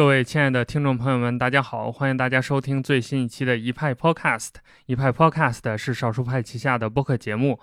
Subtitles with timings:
[0.00, 1.92] 各位亲爱的听众朋友们，大家好！
[1.92, 4.52] 欢迎大家收听最新一期的一派 Podcast。
[4.86, 7.60] 一派 Podcast 是少数派旗下的播客节目。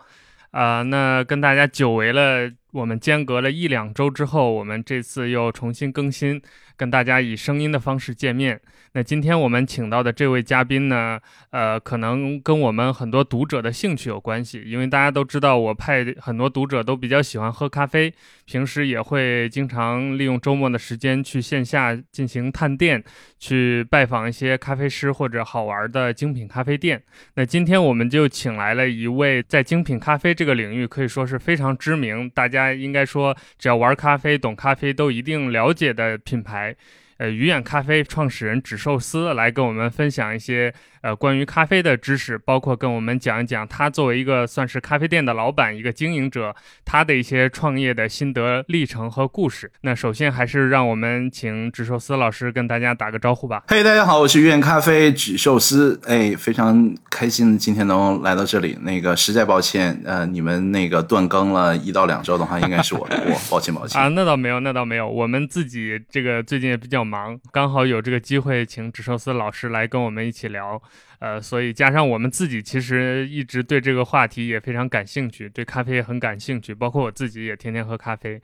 [0.51, 2.47] 啊，那跟大家久违了，
[2.77, 6.39] 我们间隔了一两周之后，我们这次又重新更新，
[6.75, 8.61] 跟大家以声音的方式见面。
[8.93, 11.19] 那今天我们请到的这位嘉宾呢，
[11.49, 18.13] 呃，可能跟我们很多读者的兴趣有关系，因为大家都知道，我派很多读者都比较喜欢喝咖啡，
[18.45, 23.03] 平时也会经常利用周末的时间去线下进行探店，
[23.39, 27.01] 去拜访一些咖啡师或者好玩的精品咖啡店。
[27.35, 36.75] 那今天我们就请来了一位在精品咖啡这个领域可以说是非常知名，大家应该说只要玩咖啡、懂咖啡都一定了解的品牌。
[37.17, 49.71] 呃，鱼眼咖啡创始人纸寿司来跟我们分享一些呃关于咖啡的知识，包括跟我们讲一讲他作为一个算是咖啡店的老板、一个经营者，他的一些创业的心得历程和故事。
[49.81, 53.63] 那首先还是让我们请纸寿司老师跟大家打个招呼吧。
[53.67, 58.77] 嘿，大家好，我是鱼眼咖啡纸寿司，哎，非常开心今天能来到这里。
[58.83, 64.07] 那个实在抱歉，呃，你们那个断更了一到两周的话，应该是我的锅，抱歉抱歉啊。
[64.09, 67.06] 那倒没有，那倒没有，我们自己这个最近也比较。
[67.07, 70.81] 忙，刚好有这个机会，请纸寿司老师来跟我们一起聊，
[71.19, 78.41] 呃，所以加上我们自己其实一直对这个话题也非常感兴趣，对咖啡也很感兴趣，包括我自己也天天喝咖啡，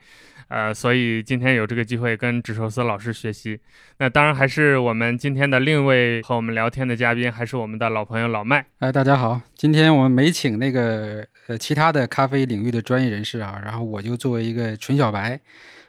[0.48, 3.60] 呃，所以今天有这个机会跟纸寿司老师学习。
[3.98, 8.64] 那当然还是我们今天的另一位和我们聊天的嘉宾，还是我们的老朋友老麦。
[8.78, 15.40] 哎，大家好，今天我们没请那个呃其他的咖啡领域的专业人士啊，然后我就作为一个纯小白，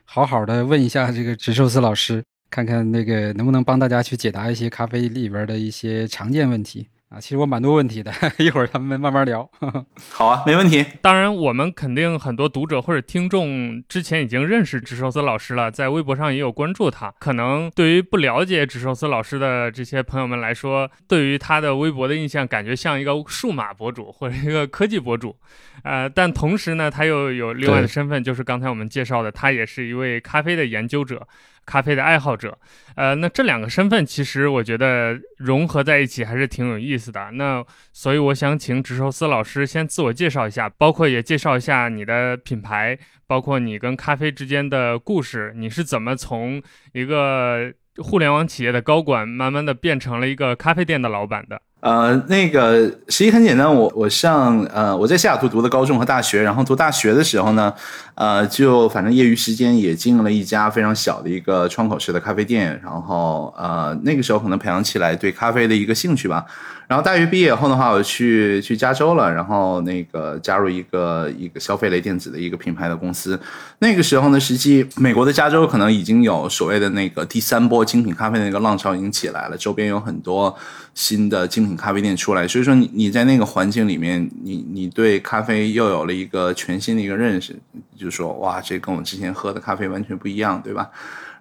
[0.03, 2.23] 好好的问一下这个纸寿司老师。
[2.49, 7.19] 看看那个能不能帮大家去解答一些咖啡里边的一些常见问题啊？
[7.19, 9.49] 其实我蛮多问题的， 一会儿咱们慢慢聊。
[10.09, 10.85] 好啊，没问题。
[11.01, 17.13] 当然，我们肯定很多读者或者听众之前已经认识纸寿司老师了，在微博上也有关注他。
[17.19, 25.35] 可能对于不了解纸寿司老师的这些朋友们来说，对于他的微博的印象，感觉像一个数码博主或者一个科技博主。
[25.83, 31.27] 呃，但同时呢，他又有另外的身份，就是刚才我们介绍的，他也是一位咖啡的研究者。
[31.65, 32.57] 咖啡的爱好者，
[32.95, 37.31] 呃，那这两个身份其实我觉得融合在一起还是挺有意思的。
[37.31, 46.61] 那所以我想请纸寿司老师先自我介绍一下，包括也介绍一下你的品牌，包括你跟咖啡之间的故事，你是怎么从
[46.93, 51.61] 一个互联网企业的高管，慢慢的变成了一个咖啡店的老板的。
[51.85, 52.79] 呃，那个
[53.09, 57.71] 实际很简单，我我上呃我在西雅图读的高中和大学，然后读大学的时候呢，
[58.15, 66.43] 呃就反正业余时间也经营了一家非常小的一个窗口式的咖啡店，然后呃那个时候可能培养起来对咖啡的一个兴趣吧。
[66.87, 73.39] 然后大学毕业后的话，我去去加州了，然后那个加入一个一个消费类电子的一个品牌的公司。
[73.79, 80.55] 那个时候呢，实际美国的加州可能已经有所谓的那个第三波精品咖啡的那个浪潮已经起来了，周边有很多
[80.93, 87.55] 新的精品咖啡店出来，所以说你你在那个环境里面，你你对咖啡又有了一个全新的一个认识，
[87.97, 90.89] 就说哇，这跟我之前喝的咖啡完全不一样，对吧？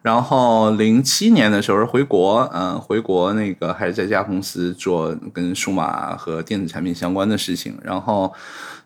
[0.05, 7.75] 然后零七年的时候回国，嗯，回国那个还是在家公司做跟数码和电子产品相关的事情。
[7.83, 8.31] 然后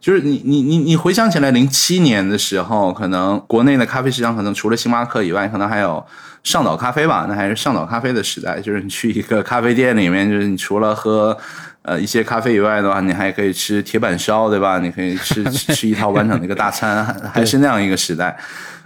[0.01, 6.07] 就是你你你你回想起来，零七年的时候，可能国内的咖啡市场可能除了星巴克以外，可能还有
[6.45, 8.61] 上岛咖啡吧，那还是上岛咖啡的时代。
[8.61, 11.37] 就是你去一个咖啡店里面，就是你除了喝
[11.83, 14.79] 呃一些咖啡以外的话，你还可以吃铁板烧，对吧？
[14.79, 17.05] 你可以吃吃一套完整的一个大餐，
[17.35, 18.39] 还是那样一个时代。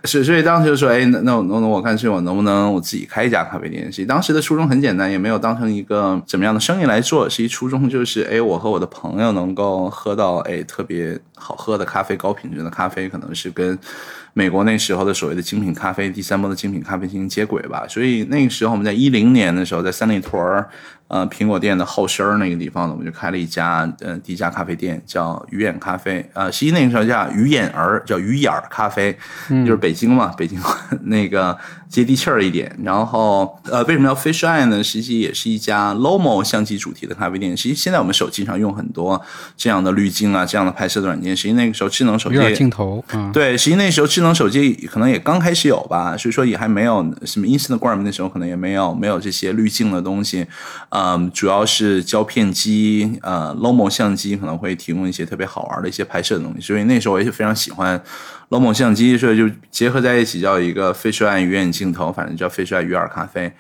[0.05, 3.89] 是，所以当时就说，哎，那那那我看是我能不能我自己开一家咖啡店？
[3.91, 13.79] 其实当时的初衷很简单，也没有当成一个怎么样的生意来做，实际初衷就是，哎，我和我的朋友能够喝到，哎，特别好喝的咖啡，高品质的咖啡，可能是跟
[14.33, 17.85] 美国那时候的所谓的精品咖啡第三波的精品咖啡进行接轨吧。
[17.89, 20.69] 所以那个时候我们在一零年的时候，在三里屯儿。
[21.13, 26.27] 呃，苹果店的后身儿那个地方呢，我们就开了一家呃第一家咖啡店，叫鱼眼咖啡。
[26.33, 29.15] 呃，实际那个时候叫鱼眼儿，叫鱼眼儿咖啡，
[29.51, 30.59] 嗯就是北京嘛， 北京
[31.03, 31.55] 那个
[31.87, 32.75] 接地气儿一点。
[32.83, 34.83] 然后呃，为什么要 Fish Eye 呢？
[34.83, 37.55] 实际也是一家 Lomo 相机主题的咖啡店。
[37.55, 39.21] 实际现在我们手机上用很多
[39.55, 41.37] 这样的滤镜啊，这样的拍摄的软件。
[41.37, 43.05] 实际那个时候智能手机镜头，
[43.35, 50.47] 对，实际那时候智能手机可能也刚开始有吧，所以说也还没有什么 Instagram 那时候可能也没有没有这些滤镜的东西
[50.89, 51.02] 啊。
[51.03, 58.01] 嗯，主要是胶片机，呃，Lomo 相机可能会提供一些特别好玩的一些拍摄的东西，所以那时候我也非常喜欢
[58.51, 63.53] Lomo 相机，所以就结合在一起叫一个飞书爱鱼眼镜头，反正叫飞书爱鱼饵咖啡。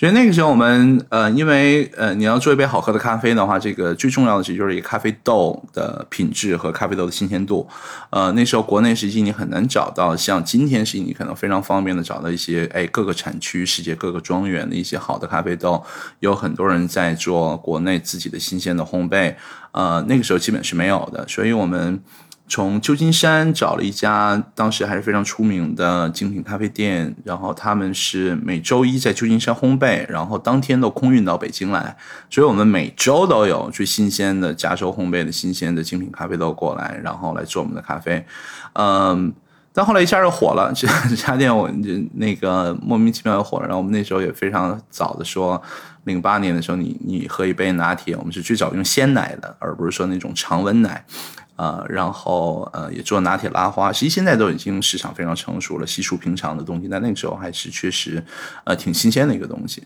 [0.00, 7.68] 所以那个时候我们呃，因为呃，你要做一杯好喝的咖啡的话，这个最重要的其实就是一个咖啡豆的品质和咖啡豆的新鲜度。
[8.08, 15.84] 呃，那时候国内实际你很难找到像今天实际你可能非常方便的找到一些哎各个产区、世界各个庄园的一些好的咖啡豆，
[16.20, 19.34] 有很多人在做国内自己的新鲜的烘焙。
[19.72, 22.02] 呃，那个时候基本是没有的，所以我们。
[22.50, 31.96] 从旧金山找了一家当时还是非常出名的精品咖啡店，然后他们是每周一在旧金山烘焙，然后当天都空运到北京来，
[32.28, 38.26] 所以我们每周都有最新鲜的加州烘焙的新鲜的精品咖啡豆过来，然后来做我们的咖啡。
[38.72, 39.32] 嗯，
[39.72, 41.70] 但后来一下就火了， 这家店我
[42.14, 45.62] 那个莫名其妙又火了，然后我们那时候也非常早的说，
[46.02, 51.04] 零八年的时候，你你喝一杯拿铁，我们是最早用鲜奶的，而不是说那种常温奶。
[51.60, 56.88] 呃，然后呃，也做拿铁拉花，其实现在都已经市场非常成熟了，稀疏平常的东西。
[56.88, 58.24] 但那个时候还是确实，
[58.64, 59.84] 呃，挺新鲜的一个东西。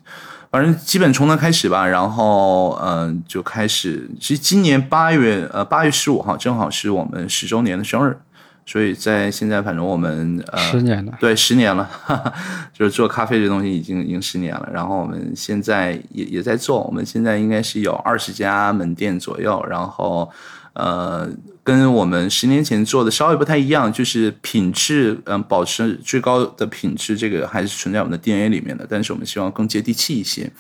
[0.53, 4.09] 反正基本从那开始吧，然后嗯，就开始。
[4.21, 8.17] 其实今年八月，呃，八月十五号正好是我们十周年的生日，
[8.67, 11.89] 所以在现在，反正我们呃，十年了，对，十年了，
[12.73, 14.69] 就是做咖啡这东西已经已经十年了。
[14.73, 20.31] 然后我们现在也也在做，我们现在应该是有二十家门店左右，然后
[20.75, 21.29] 呃。
[21.65, 28.87] 跟我们十年前做的稍微不太一样，就是品质，嗯，保持最高的品质，这个还是存在我们的 DNA 里面的。
[28.87, 30.53] 但是我们希望更接地气一些。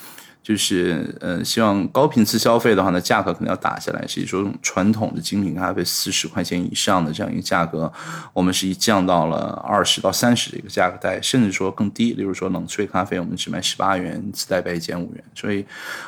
[0.44, 7.90] 就是，呃，希望高频次消费的话呢，价格可能要打下来，是一种传统的精品咖啡四十块钱以上的这样一个价格，
[8.34, 12.12] 我们是一降到了二十到三十的一个价格带，甚至说更低。
[12.12, 15.24] 例如说冷萃咖啡，我们只卖十八元，自带杯减五元。
[15.34, 15.64] 所以，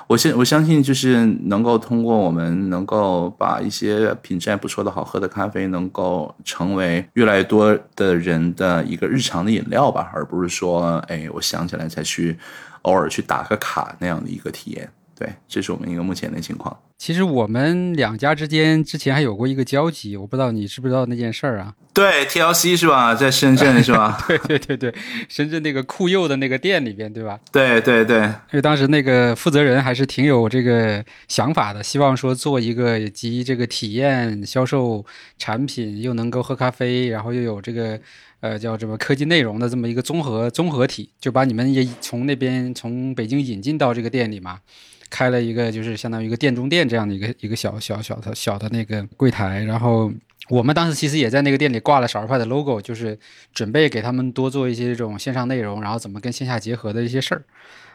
[0.07, 12.39] 我相我相信，就是能够通过我们能够把一些品质还不错的好喝的咖啡，能够成为越来越多的人的一个日常的饮料吧，而不是说，哎，我想起来才去。
[12.87, 14.89] 偶尔去打个卡那样的一个体验，
[15.19, 16.77] 对，这是我们一个目前的情况。
[16.99, 21.75] 其实我们两家之间之前还有过一个交集，我不知道你知不知道那件事儿啊？
[21.93, 23.15] 对，TLC 是吧？
[23.15, 24.17] 在深圳 是吧？
[24.27, 24.95] 对对对对，
[25.29, 27.39] 深圳那个酷佑的那个店里边，对吧？
[27.53, 35.05] 对对对，因为当时那个负责人还是挺有这个想法的，希望说做一个集这个体验、销售
[35.37, 38.01] 产品，又能够喝咖啡，然后又有这个。
[38.41, 44.61] 呃，叫什么科技内容的这么一个综合综合体，就把你们也从那边从北京引进到这个店里嘛，
[45.09, 50.13] 开了一个就是相当于一个店中店这样的一个一个小小小的小的那个柜台，然后
[50.51, 53.19] 我们当时其实也在那个店里挂了少儿派的 logo，就是
[53.55, 57.43] 准备给他们多做一些这种线上内容，然后怎么跟线下结合的一些事儿。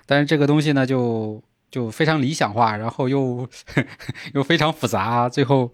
[0.07, 3.47] 但是这个东西呢，就就非常理想化，然后又
[4.33, 5.71] 又非常复杂，最后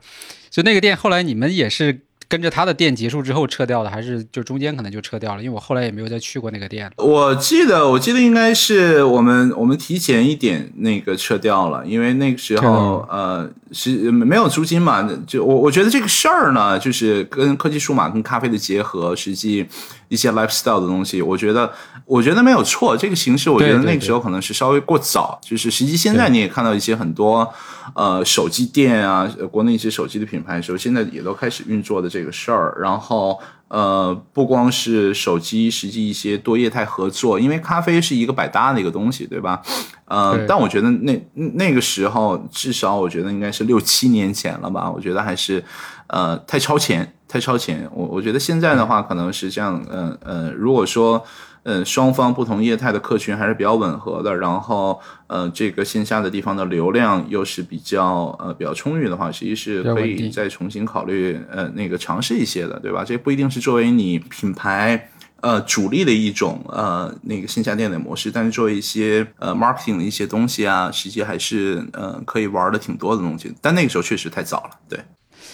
[0.50, 2.02] 就那个店后来你们也是。
[2.30, 5.42] 跟着他的店结束之后撤掉的，还是就中间可能就撤掉了？
[5.42, 6.92] 因为我后来也没有再去过那个店。
[6.98, 15.10] 我记得，我记得应该是我们我们提前一点那个撤掉了，因为那个时候呃是没有租金嘛。
[15.26, 19.66] 就我我觉得这个事儿呢，就是跟科技数码跟咖啡的结合，实际
[20.10, 21.72] 一些 lifestyle 的东西，我觉得
[22.04, 22.98] 我觉得没有错。
[22.98, 27.50] 这个形式我觉得那个时候可能是稍微过早，就是实际现在你也看到一些很多
[27.96, 32.18] 呃手机店啊，国内一些手机的品牌时候，现在也都开始运作的这。
[32.18, 39.62] 这个事儿，然后呃，不光是手机，实际一些多业态合作，因为咖啡是一个百搭的一个东西，对吧？
[40.06, 44.90] 呃，但我觉得那那个时候，至少我觉得应该是六七年前了吧？
[44.90, 45.64] 我觉得还是
[46.08, 47.90] 呃太超前，太超前。
[47.94, 51.26] 我我觉得现在的话，可能是这样，嗯呃，如果说。
[51.70, 54.34] 嗯，双方不同业态的客群还是比较吻合的。
[54.38, 63.04] 然后，呃，这个线下的地方的流量又是比较呃比较充裕的话，实际是可以再重新考虑呃那个尝试一些的，对吧？
[63.04, 65.10] 这不一定是作为你品牌
[65.42, 73.54] 呃主力的一种呃那个线下店的模式，但是做一些呃 marketing 的一些东西啊，实际还是呃可以玩的挺多的东西。
[73.62, 74.98] 但那个时候确实太早了，对。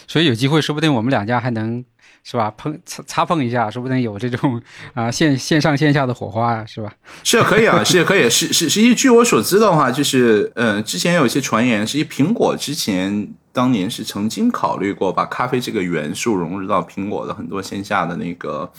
[0.08, 1.84] 所以有机会，说不定我们两家还能。
[2.26, 2.50] 是吧？
[2.56, 4.62] 碰擦擦碰一下，说不定有这种
[4.94, 6.90] 啊线线上线下的火花啊，是吧？
[7.22, 8.30] 是 可以啊，是可以。
[8.30, 18.72] 是是实际，据我所知的话，就是嗯，之前有一些传言，实际苹果之前当年是曾经考虑过把咖啡这个元素融入到苹果的很多线下的那个。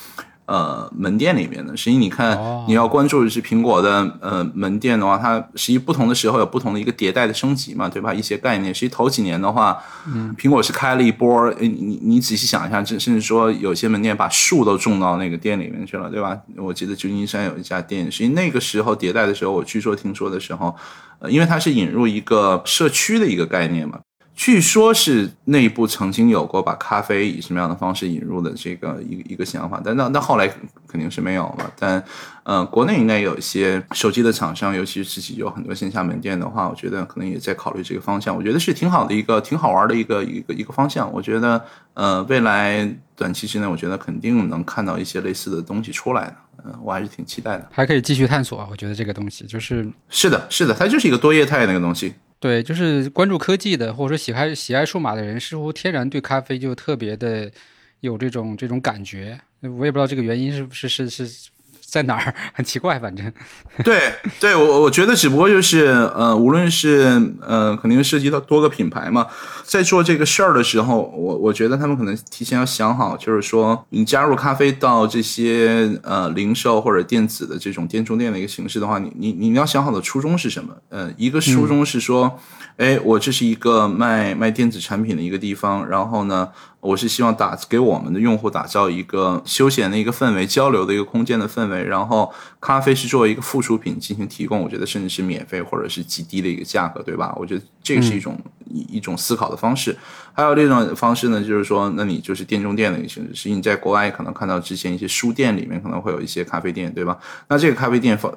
[0.47, 8.13] 呃，门店里面的，实际你看，你要关注的是苹果的呃门店的话，它实际不同的时候有不同的一个迭代的升级嘛，对吧？
[8.13, 16.39] 一些概念，实际头几年的话，嗯苹果是开了一波，你你你仔细想一下，甚甚至说有些门店把树都种到那个店里面去了，对吧？
[16.59, 20.77] 我记得旧金山有一家店，实际那个时候迭代的时候，我据说听说的时候，
[21.21, 23.99] 呃，因为它是引入一个社区的一个概念嘛。
[24.35, 30.49] 据说是内部曾经有过把咖啡以什么样的方式引入的这个一个一个想法，但那那后来
[30.89, 31.73] 肯定是没有了。
[31.79, 32.03] 但
[32.43, 38.37] 呃，国内应该有一些手机的厂商，尤其是自己有很多线下门店的话，我觉得可能也在考虑这个方向。
[38.37, 41.11] 我觉得是挺好的一个挺好玩的一个一个一个方向。
[41.13, 41.65] 我觉得
[41.95, 46.37] 呃，未来短期之内，我觉得肯定能看到一些类似的东西出来的。
[46.65, 48.67] 嗯，我还是挺期待的，还可以继续探索。
[48.71, 52.15] 我觉得这个东西就是是的，是的，它就是一个多业态那个东西。
[52.45, 57.51] 对，就是关注科技的，或者说喜爱喜爱数码的人，似乎天然对咖啡就特别的
[58.01, 59.41] 有这种这种感觉。
[59.63, 61.49] 我也不知道这个原因是不是是是。
[61.95, 63.33] 在哪儿很奇怪，反正，
[63.85, 69.29] 对对，我我觉得只不过就是呃，无论是呃，肯定涉及到多个品牌嘛，
[69.63, 80.75] 在做这个事儿的时候，我我觉得他们可能提前要想好，就是说你加入咖啡到这些呃零售或者电子的这种店中店的一个形式的话，你你你要想好的初衷是什么？
[80.89, 82.41] 呃，一个初衷是说，
[82.77, 86.49] 哎，我这是一个卖卖电子产品的一个地方，然后呢。
[86.85, 97.35] 我是希望打给我们的用户打造一个休闲的一个氛围、交流的一个空间的氛围，然后咖啡是作为一个附属品进行提供，我觉得甚至是免费或者是极低的一个价格，对吧？
[97.39, 99.97] 我觉得这个是一种一一种思考的方式。
[100.37, 103.35] 还有另一种方式呢，就是说，那你就是店中店的一个形式。
[103.35, 107.17] 实际你在国外可能看到之前一些书店里面可能会有一些咖啡店，对吧？
[107.49, 108.33] 那这个咖啡店放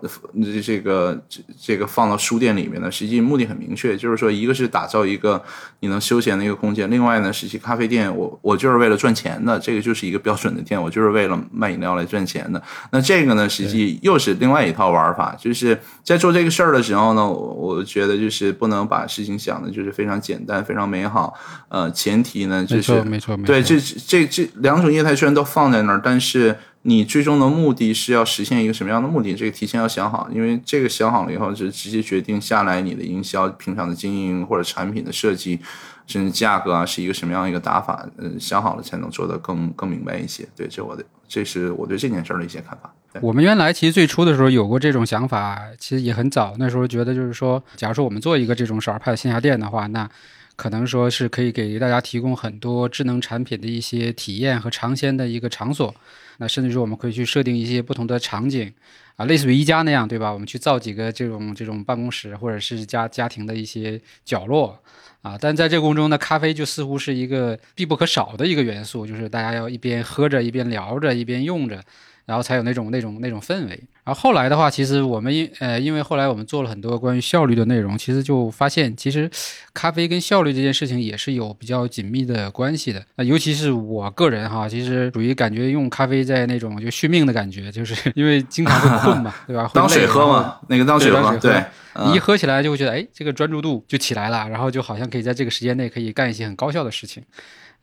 [0.63, 1.19] 这个
[1.59, 5.43] 这个放到书店里面呢，实际目的很明确，就是说，一个是打造一个
[5.79, 12.61] 你能休闲的一个空间，另外呢，实际咖啡店我我就是为了赚钱的，这个就是一个标准的店，我就是为了卖饮料来赚钱的。
[12.91, 21.33] 那这个呢，实际又是另外一套玩法，就是在做这个事儿的时候呢，我我觉得就是不能把事情想的就是非常简单、非常美好，
[21.69, 21.86] 呃。
[21.91, 29.33] 前提呢，就是没错，没错，对，这这这两种业态虽然都放在那儿，但是你最终的目的是要实现一个什么样的目的？
[29.33, 35.59] 这个提前要想好，因为这个想好了以后，就直接决定下来你的营销、平常的经营或者产品的设计，
[36.05, 38.07] 甚至价格啊，是一个什么样一个打法？
[38.17, 40.47] 嗯，想好了才能做得更更明白一些。
[40.55, 42.93] 对，这我的这是我对这件事儿的一些看法。
[43.19, 50.07] 我们原来其实最初的时候有过这种想法，其实也很早，那时候觉得就是说，假如说我们做一个这种少儿派的线下店的话，那
[50.57, 55.95] 可能说是可以给大家提供很多智能产品的一些体验和尝鲜的一个场所，
[56.39, 58.73] 那甚至说我们可以去设定一些不同的场景，
[59.15, 60.33] 啊，类似于宜家那样，对吧？
[60.33, 64.77] 我们去造几个这种这种办公室或者是家家庭的一些角落，
[65.21, 71.81] 啊，但在这个过程中呢，咖啡就似乎是一个必不可少的一个元素，就是大家要一边喝着一边聊着一边用着。
[72.25, 73.83] 然后才有那种那种那种氛围。
[74.07, 79.29] 然后后来的话，其实我们因呃，因为后来我们做了很多关于效率的内容，其实就发现，其实
[79.73, 83.05] 咖啡跟效率这件事情也是有比较紧密的关系的。
[83.17, 89.69] 那尤其是我个人哈，其实属于感觉用咖啡在那种就续命的感觉，就是 因为经常会 困嘛，对吧？
[89.73, 91.61] 当水喝嘛，那个当水喝，对，
[92.05, 97.21] 你一喝起来就会觉得，哎，这个专注度就起来了，然后就好像可以在这个时间内可以干一些很高效的事情，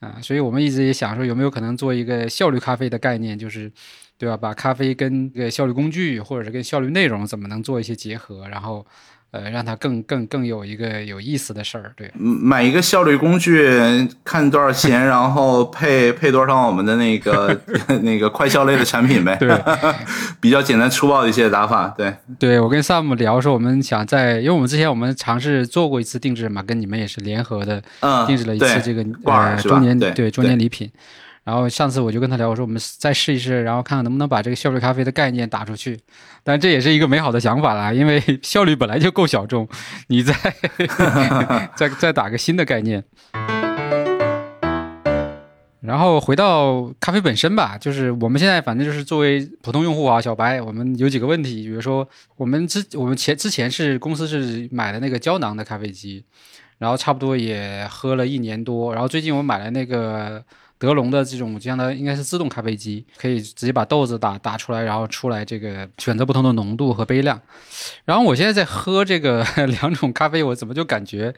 [0.00, 3.70] 啊，所以我们一直也想说，有没有可能做一个效率咖啡的概念，就是。
[4.24, 4.36] 对吧？
[4.36, 8.48] 把咖啡跟这个效率工具，或者是跟效率内容，怎么能做一些结合？
[8.48, 8.86] 然后。
[9.34, 12.08] 呃，让它更更更有一个有意思的事儿，对。
[12.14, 13.68] 买一个效率工具，
[14.22, 17.60] 看多少钱，然后配配多少我们的那个
[18.02, 19.36] 那个快效类的产品呗。
[19.40, 19.50] 对，
[20.40, 21.92] 比较简单粗暴的一些打法。
[21.98, 27.82] 对，对我跟 Sam 聊说，我们想在，因为我们之前我们尝试做过一次定制嘛，跟你们也是联合的，
[28.28, 30.88] 定制了一次这个呃周年对中年礼品。
[31.44, 36.00] 然后上次我就跟他聊，我说我们再试一试，然后看看能不能把这个效率咖啡的概念打出去。
[36.42, 39.68] 但这也是一个美好的想法啦，因为 效率本来就够小众，
[40.08, 40.34] 你再
[41.76, 43.04] 再再打个新的概念。
[45.82, 56.24] 然后回到咖啡本身吧，就是我们现在反正就是作为普通用户啊，小白，我们有几个问题，比如说我们之我们前之前是公司是买的那个胶囊的咖啡机，
[56.78, 60.42] 然后差不多也喝了一年多，然后最近我买了那个。
[60.84, 67.40] 德龙的这种这样的应该是自动咖啡机，可以直接把豆子打打出来，然后出来这个选择不同的浓度和杯量。
[68.04, 69.42] 然后我现在在喝这个
[69.80, 71.34] 两种咖啡，我怎么就感觉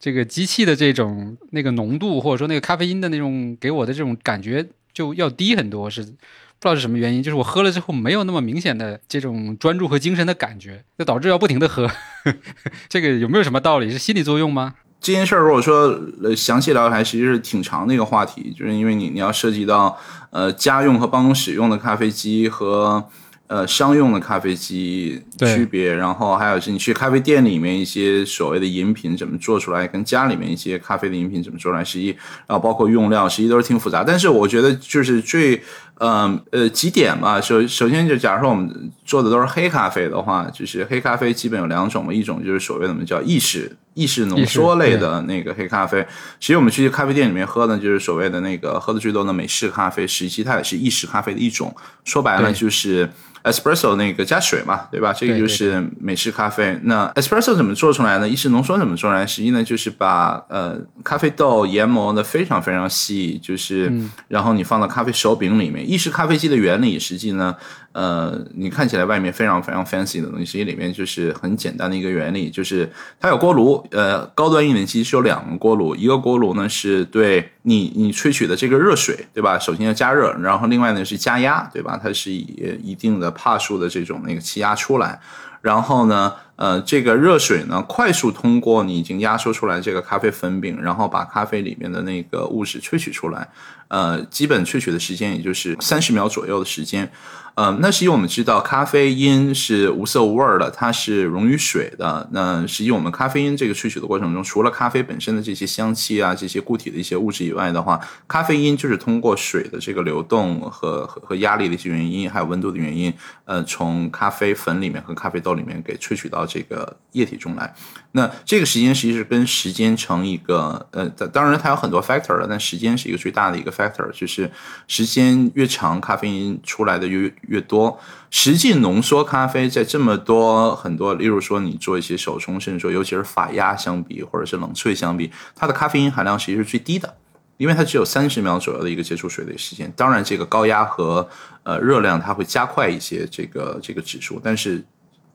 [0.00, 11.90] 这个机器的这种那个浓度或者说那个咖啡因的那种给我的这种感觉就要低很多，是不知道是什么原因，就是我喝了之后没有那么明显的这种专注和精神的感觉，就导致要不停的喝。
[12.88, 13.90] 这个有没有什么道理？
[13.90, 14.74] 是心理作用吗？
[15.00, 19.98] 这件事儿如果说呃详细聊还其实是挺长的一个话题，就是因为你你要涉及到
[20.30, 23.02] 呃家用和办公室用的咖啡机和
[23.46, 32.10] 呃商用的咖啡机区别，然后还有是你去咖啡店里面一些所谓的饮品怎么做出来，跟家里面一些咖啡的饮品怎么做出来，实际
[32.46, 34.04] 然后包括用料，实际都是挺复杂。
[34.04, 35.60] 但是我觉得就是最
[36.00, 46.06] 嗯呃几点吧，首首先就假如说我们做的都是黑咖啡的话，就是黑咖啡基本有两种嘛，一种就是所谓的我们叫意式意式浓缩类的那个黑咖啡，
[46.38, 53.08] 其实我们去咖啡店里面喝的，就是所谓的那个喝的最多的美式咖啡，实际它也是意式咖啡的一种，说白了就是。
[53.42, 55.14] espresso 那个加水嘛，对吧？
[55.14, 56.78] 这个就是美式咖啡。
[56.82, 58.28] 那 espresso 怎么做出来呢？
[58.28, 59.26] 意式浓缩怎么做出来？
[59.26, 63.90] 实际呢，就是把呃咖啡豆研磨的非常非常细，就是
[64.28, 65.89] 然后你放到咖啡手柄里面。
[65.90, 67.56] 意式咖啡机的原理，实际呢。
[67.92, 73.84] 呃，你看起来外面非常非常 fancy 的东西，实际里面就是很简单的一个原理，就是它有锅炉。
[73.90, 79.58] 呃，高端一点机是有两个锅炉，一个锅炉呢是对你你萃取的这个热水，对吧？
[79.58, 81.98] 首先要加热，然后另外呢是加压，对吧？
[82.00, 85.18] 它是以一定的帕数的这种那个气压出来，
[85.60, 93.48] 然后呢，呃，这个热水呢快速通过你已经压缩出来这个咖啡粉饼，然后把咖啡里面的那个物质萃取出来。
[93.88, 97.10] 呃，基本萃取的时间也就是三十秒左右的时间。
[97.56, 102.28] 呃，那实际我们知道，咖啡因是无色无味的，它是溶于水的。
[102.30, 113.12] 那实际我们咖啡因这个萃取的过程中，除了咖啡本身的这些香气啊、这些固体的一些物质以外的话，咖啡因就是通过水的这个流动和和和压力的一些原因，还有温度的原因，
[113.44, 117.72] 呃，从咖啡粉里面和咖啡豆里面给萃取到这个液体中来。
[118.12, 124.50] 那这个时间实际是跟时间成一个呃，当然它有很多 factor 了，但时间是一个最大的一个 factor，就是
[124.88, 127.96] 时间越长，咖啡因出来的越越多。
[128.30, 137.14] 实际浓缩咖啡在这么多很多，例如说你做一些手冲，甚至说尤其是法压相比，或者是冷萃相比，它的咖啡因含量其实是最低的，
[137.58, 139.92] 因为它只有三十秒左右的一个接触水的时间。
[139.96, 141.28] 当然，这个高压和
[141.62, 144.84] 呃热量它会加快一些这个这个指数，但是。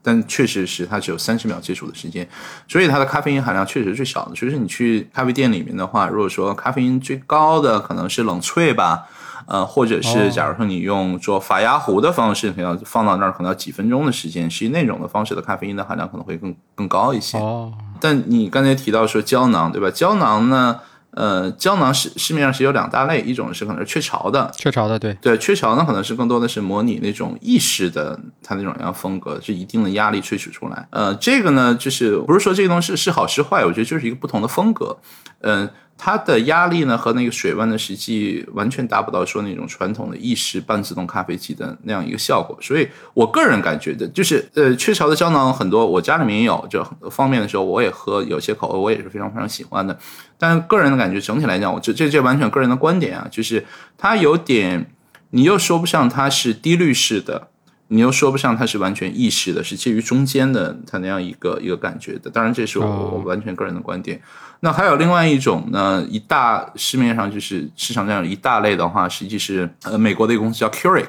[0.05, 2.27] 但确实是它只有三十秒接触的时间，
[2.67, 4.35] 所以它的咖啡因含量确实是最少的。
[4.35, 9.07] 所以说你去咖啡店里面的话，如果说咖啡因最高的可能是冷萃吧，
[9.47, 17.39] 呃，或者是假如说你用做法压壶的方式，可能要放到那儿可能要几分钟的时间，实际那种的方式的咖啡因的含量可能会更更高一些。
[17.39, 19.89] 哦，但你刚才提到说胶囊，对吧？
[19.89, 20.79] 胶囊呢？
[21.15, 30.87] 呃，胶囊市市面上是有两大类，一种是可能是雀巢的，雀巢的，对对，雀巢呢可能是更多的是模拟那种意式的它那种样风格，是一定的压力萃取出来。
[30.91, 34.97] 呃，这个呢就是不是说这个东西是好是坏，我觉得就是一个不同的风格，
[35.41, 35.69] 嗯。
[35.97, 49.97] 它的压力呢和那个水温的实际完全达不到说那种传统的意式半自动咖啡机的那样一个效果，所以我个人感觉的就是，呃，雀巢的胶囊很多，我家里面也有，就很多方便的时候我也喝，有些口味我也是非常非常喜欢的。
[50.37, 53.65] 但个人的感觉整体来讲，我这这这完全个人的观点啊，就是
[53.97, 54.91] 它有点，
[55.29, 57.47] 你又说不上它是低滤式的。
[57.87, 62.29] 你又说不上它是完全意识的，是介于中间的，它那样一个一个感觉的。
[62.31, 64.19] 当然，这是我我完全个人的观点。
[64.61, 71.07] 那还有另外一种呢，一大市面上就是市场上有一大类的话，实际是呃美国的一个公司叫 Keurig，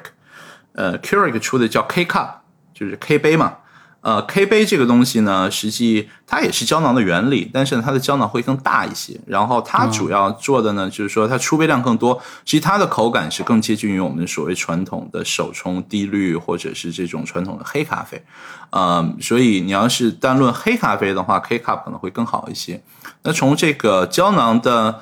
[0.72, 2.28] 呃 Keurig 出的叫 K Cup，
[2.74, 3.56] 就是 K 杯嘛。
[4.00, 9.18] 呃，K 杯这个东西呢，实际它也是胶囊的原理，但是它的胶囊会更大一些。
[9.26, 18.22] 然后它主要做的呢，就是说它出杯量更多，其实它的口感是更接近于我们所谓传统的手冲低滤或者是这种传统的黑咖啡。
[18.70, 22.82] 呃，所以你要是单论黑咖啡的话，K cup 可能会更好一些。
[23.22, 25.00] 那从这个胶囊的。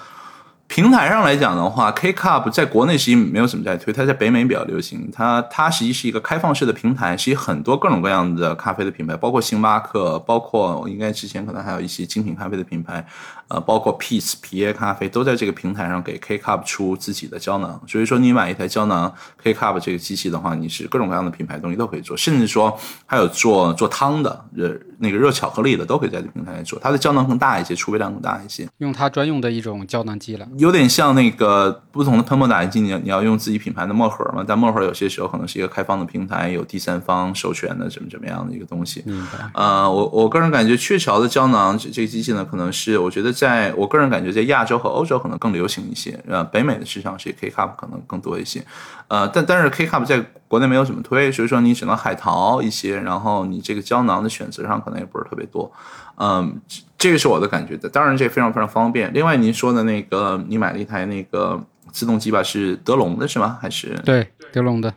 [0.66, 5.08] 平台上来讲的话，K Cup 在国内实际没有怎么在推，它在北美比较流行。
[5.12, 13.06] 它它实际是一个开放式的平台，实际很多各种各样的咖啡的品牌，包括星巴克，包括应该之前可能还有一些精品咖啡的品牌。
[13.48, 26.78] 呃，包括 Peace 皮耶咖啡都在这个平台上给 K Cup 出自己的胶囊，所以说你买一台胶囊 K Cup 这个机器的话，你是各种各样的品牌东西都可以做，甚至说还有做做汤的，热那个热巧克力的都可以在这平台上做。
[26.80, 34.42] 它的胶囊更大一些，储备量更大一些，用它专用的一种胶囊机了，有点像那个不同的喷墨打印机，你你要用自己品牌的墨盒嘛？
[34.46, 39.02] 但墨盒有些时候可能是一个开放的平台，有第三方授权的怎么怎么样的一个东西。
[39.06, 39.26] 嗯。
[39.52, 43.33] 呃，我我个人感觉雀巢的胶囊这这个机器呢，可能是我觉得。
[43.34, 48.64] 在我个人感觉，在亚洲和欧洲可能更流行一些，呃，北美的市场是 K cup 可能更多一些，
[49.08, 55.70] 呃，但但是 K cup 在国内没有怎么推，所以说你只能海淘一些，然后你这个胶囊的选择上可能也不是特别多，
[56.16, 56.60] 嗯，
[56.96, 57.88] 这个是我的感觉的。
[57.88, 59.12] 当然这非常非常方便。
[59.12, 61.60] 另外您说的那个，你买了一台那个
[61.92, 63.58] 自动机吧，是德龙的是吗？
[63.60, 64.94] 还是对德龙的。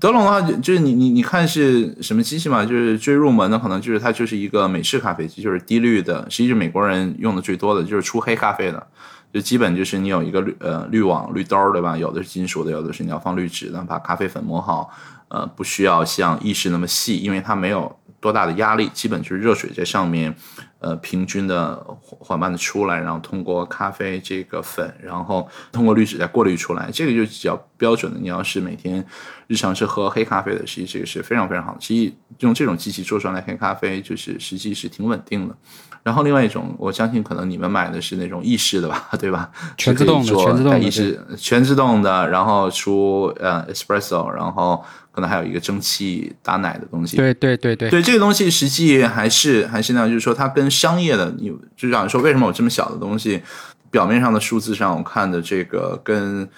[0.00, 2.64] 德龙的话，就是你你你看是什么机器嘛？
[2.64, 8.86] 就是最入门的，可能就是它就是一个美式咖啡机，就是低滤的，实际是美国人用的最多的，就是出黑咖啡的，
[9.32, 11.96] 就基本就是你有一个滤呃滤网滤兜，对吧？
[11.96, 14.90] 有的是金属的，有的是你要放滤纸的，把咖啡粉磨好，
[15.28, 20.34] 呃，不需要像意式那么细，因为它没有多大的压力，基本就是热水在上面，
[20.78, 28.18] 呃平均的缓缓慢的出来，然后通过咖啡这个粉，然后通过滤纸再过滤出来，这个就比较标准的。
[28.18, 29.04] 你要是每天
[29.46, 31.80] 日常是喝黑咖啡的，实际这个是非常非常好的。
[31.80, 35.54] 实际用这种机器做出来黑咖啡，就是实际是挺稳定的。
[36.02, 39.50] 然后另外一种，我相信可能你们买的是那种意式的吧， 对吧？
[39.76, 44.84] 全自动的，全自动的意式，全自动的，然后出呃 espresso，然后
[45.16, 47.16] 可能还有一个蒸汽打奶的东西。
[47.16, 53.42] 对对对对，对这个东西实际还是还是那样，就是说它跟商业的，你就想说为什么我这么小的东西，
[53.90, 56.48] 表面上的数字上我看的这个跟。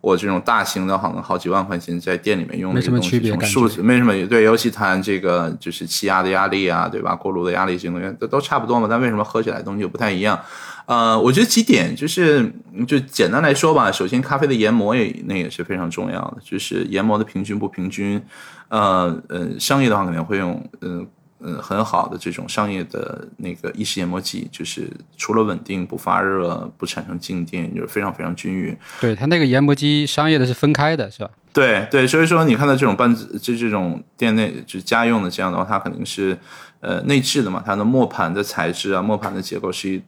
[0.00, 7.16] 我这种大型的，好像好几万块钱在店里面用的东西，从数字没什么对，尤其谈这个就是气压的压力啊，对吧？
[7.16, 10.38] 锅炉的压力这些东西都都差不多嘛，但为什么喝起来东西又不太一样？
[10.88, 12.50] 呃，我觉得几点就是
[12.86, 18.20] 就简单来说吧，首先咖啡的研磨也那也是非常重要的，就是研磨的平均不平均，
[18.68, 21.06] 呃呃，商业的话可能会用嗯。
[21.40, 28.76] 嗯，很好的这种商业的那个意式研磨机，就是除了稳定、不发热、不产生静电，就是非常非常均匀。
[29.00, 31.30] 对它那个研磨机，商业的是分开的，是吧？
[31.52, 36.36] 对对，所以说你看到这种半自就这种店内就家用的这样的话，它肯定是。
[36.80, 40.00] 呃，内置的嘛，它的磨盘的材质啊，磨盘的结构是一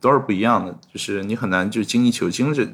[0.00, 2.64] 都是不一样的，就是你很难就精益求精这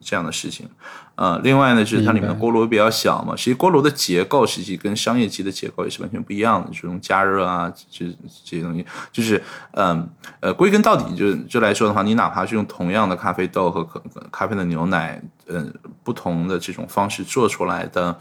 [0.00, 0.68] 这样的事情。
[1.16, 8.06] 呃，另外呢，就是它里面的锅炉比较小嘛，实际锅炉的结构实际跟商业机的结构也是完全不一样的，这种加热啊，这
[8.44, 10.08] 这些东西，就是嗯
[10.40, 15.72] 呃，归根到底就就来说的话，你哪怕是用同样的咖啡豆和可咖啡的牛奶，嗯，
[16.04, 18.16] 不同的这种方式做出来的。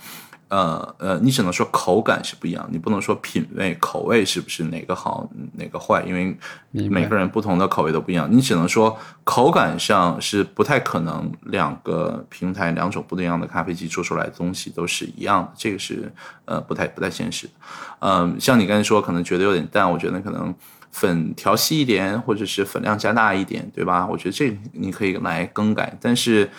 [0.52, 6.38] 呃呃，你只能说口感是不一样，你不能说品味口味是不是哪个好哪个坏，因为
[6.90, 8.28] 每个人不同的口味都不一样。
[8.30, 16.12] 你只能说口感上是不太可能两个平台两种不一样的咖啡机做出来的东西都是一样的，这个是
[16.44, 17.50] 呃不太不太现实。
[18.00, 20.54] 嗯，像你刚才说可能觉得有点淡，我觉得可能
[20.92, 24.06] 粉调细一点，或者是粉量加大一点，对吧？
[24.06, 26.50] 我觉得这你可以来更改，但是。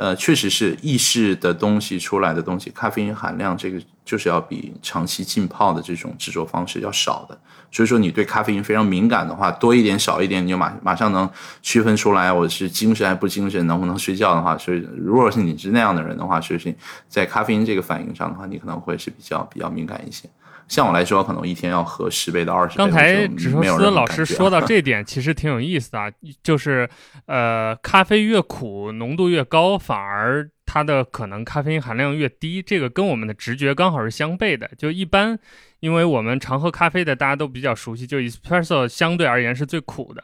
[0.00, 7.38] 呃，确实是意式的东西出来的东西，咖啡因含量这个就是要比长期浸泡的这种制作方式要少的。
[7.70, 11.28] 所以说，你对咖啡因非常敏感的话，多一点少一点，你就马马上能
[11.60, 14.56] 区分出来我是精神还不精神，能不能睡觉的话。
[14.56, 16.74] 所以，如果是你是那样的人的话，就是
[17.06, 20.26] 在咖啡因这个反应上的话，你可能会是比较比较敏感一些。
[20.70, 22.84] 像我来说，可能一天要喝十杯到二十杯。
[22.84, 26.12] 刚才纸寿司老师说到 这点，其实挺有意思的，
[26.44, 26.88] 就是
[27.26, 32.62] 呃，咖啡越苦，浓度越高，反而它的可能咖啡因含量越低。
[32.62, 34.70] 这个跟我们的直觉刚好是相悖的。
[34.78, 35.36] 就一般，
[35.80, 40.22] 因为我们常喝咖啡的，大家都比较熟悉，就 espresso 相对而言是最苦的。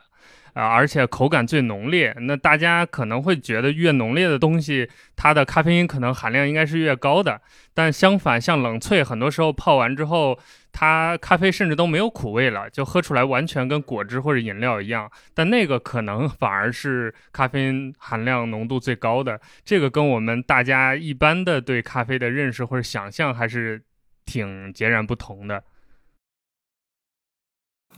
[0.56, 7.38] 啊，而且口感最浓烈，那大家可能会觉得越浓烈的东西，它的咖啡因可能含量应该是越高的。
[7.74, 10.38] 但相反，像冷萃，很多时候泡完之后，
[10.72, 15.10] 它咖啡甚至都没有苦味了，就喝出来完全跟果汁或者饮料一样。
[15.34, 19.38] 但那个可能反而是咖啡因含量浓度最高的。
[19.62, 23.82] 这个跟我们大家一般的对咖啡的认识或者想象还是
[24.24, 25.62] 挺截然不同的。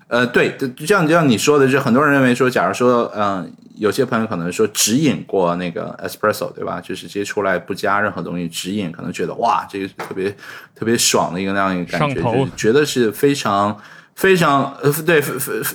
[0.09, 6.81] 呃，对，就像就像你说的，就很多人认为说，假如说，嗯，有些朋友可能说直饮过那个 espresso，对吧？
[6.81, 10.35] 就是直接出来不加任何东西直饮，可能觉得哇，这个特别
[10.75, 13.79] 特别爽的一个那样一个感觉，就觉得是非常
[14.15, 15.23] 非常呃，对，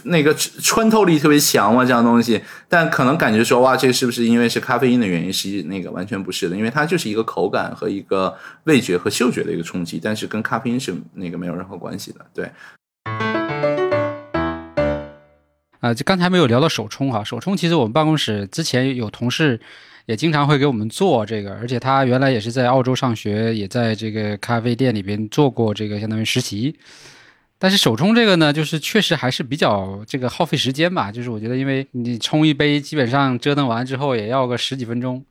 [0.06, 2.42] 那个穿透力特别强嘛，这样东西。
[2.68, 5.32] 但可能感觉说，哇，这个是不是因为是咖啡因的原因？
[5.32, 12.52] 实际那个完全不是的，因为它就是一个口感和一个味觉和嗅觉的一个冲击，但是跟咖啡因是那个没有任何关系的，对。
[15.84, 19.60] 啊，就刚才没有聊到手冲哈，手冲其实我们办公室之前有同事
[20.06, 26.74] 也经常会给我们做这个，而且他原来也是在澳洲上学，也在这个咖啡店里边做过这个相当于实习。
[27.60, 35.22] 但是手冲这个呢，就是确实还是比较这个耗费时间吧，就是我觉得因为你冲一杯，基本上折腾完之后也要个十几分钟，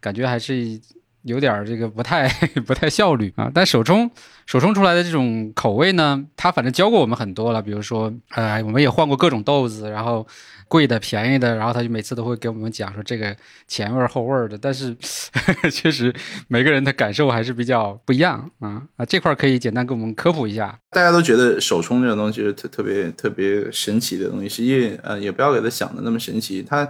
[0.00, 0.80] 感觉还是。
[1.28, 2.28] 有点这个不太
[2.66, 4.10] 不太效率啊，但手冲
[4.46, 10.26] 手冲出来的这种口味呢，他反正教过我们很多了，比如说，呃，我们也换过各种豆子，然后。
[10.70, 13.34] 贵的、便宜的，然后他就每次都会给我们讲说这个
[13.66, 14.94] 前味儿后味儿的，但是
[15.72, 16.14] 确实
[16.46, 19.06] 每个人的感受还是比较不一样啊啊！
[19.06, 20.78] 这块可以简单给我们科普一下。
[20.90, 26.62] 大家都觉得手冲这种东西是特特别特别神奇的东西，实际呃也不要给它想的那么神奇。
[26.62, 26.86] 它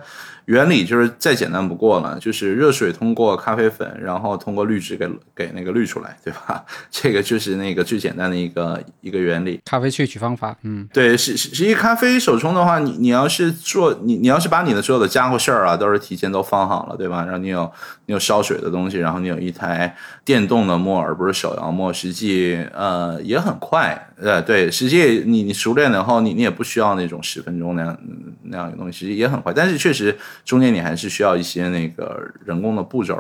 [0.46, 6.64] 原理就是再简单不过了，就是热水通过咖啡粉，然后后通过滤纸给给那个滤出来，对吧？
[6.90, 9.60] 这个就是那个最简单的一个一个原理。
[9.64, 17.22] 咖啡萃取方法，嗯，对，实实实际咖啡手冲的话，你你要是做你你要是把你的所有的家伙事儿啊都是提前都放好了，对吧？
[17.22, 17.70] 然后你有
[18.06, 24.06] 你有烧水的东西，然后你有一台电动的磨，而不是手摇磨，实际呃也很快。
[24.20, 27.98] 呃，对，实际你你熟练了后，你你也不需要那种十分钟那样
[28.42, 29.52] 那样的东西，实际也很快。
[29.54, 33.16] 但是确实中间你还是需要一些那个人工的步骤。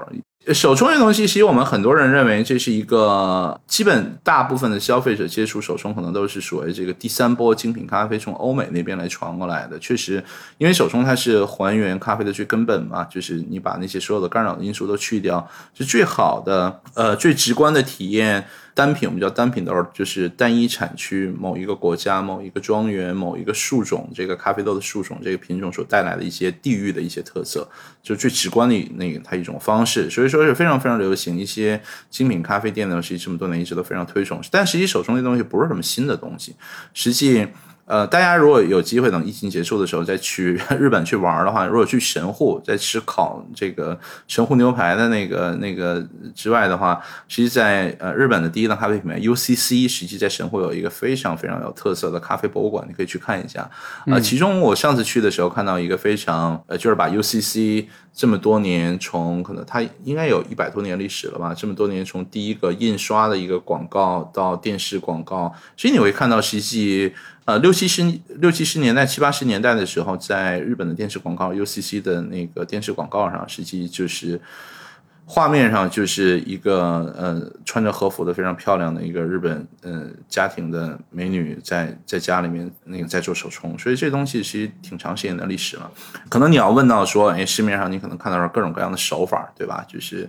[0.46, 9.78] 手冲这东西，其实我们很多人认为这是一个基本，大部分的消费者接触手冲可能都是所谓这个第三波精品咖啡从欧美那边来传过来的。
[9.78, 10.24] 确实，
[10.56, 15.46] 因为手冲它是还原咖啡的最根本嘛，就是你把那些所有的干扰的因素都去掉，
[15.76, 18.46] 是最好的，呃，最直观的体验。
[18.78, 27.68] 单品我们叫单品豆，就是单一产区某一个国家、某一个庄园、某一个树种，这个咖啡豆的树种这个品种所带来的一些地域的一些特色，
[28.04, 31.36] 就最直观的那个它一种方式，所以说是非常非常流行。
[31.36, 36.54] 一些精品咖啡店呢，实际这么多年一直都非常推崇，但实际手中这东西不是什么新的东西，
[36.94, 37.48] 实际。
[37.88, 53.68] 呃，大家如果有机会等疫情结束的时候再去 日本去玩的话，如果去神户在吃烤这个神户牛排的那个那个之外的话，实际在呃日本的第一档咖啡品牌 UCC，实际在神户有一个非常非常有特色的咖啡博物馆，你可以去看一下。
[54.04, 67.14] 呃，其中我上次去的时候看到一个非常呃，就是把 UCC 这么多年从可能它应该有一百多年历史了吧，这么多年从第一个印刷的一个广告到电视广告，所以你会看到实际。
[67.48, 68.02] 呃，六七十
[68.40, 74.38] 六七十年代、七八十年代的时候，在日本的电视广告，UCC 的那个电视广告上，实际就是。
[75.30, 85.90] 画面上就是一个呃穿着和服的非常漂亮的一个日本呃家庭的美女在在家里面那个在做手冲，所以这东西其实挺长时间的历史了。
[86.30, 89.84] 可能你要问到说，哎，市面上你可能看到了各种各样的手法，对吧？
[89.86, 90.26] 就是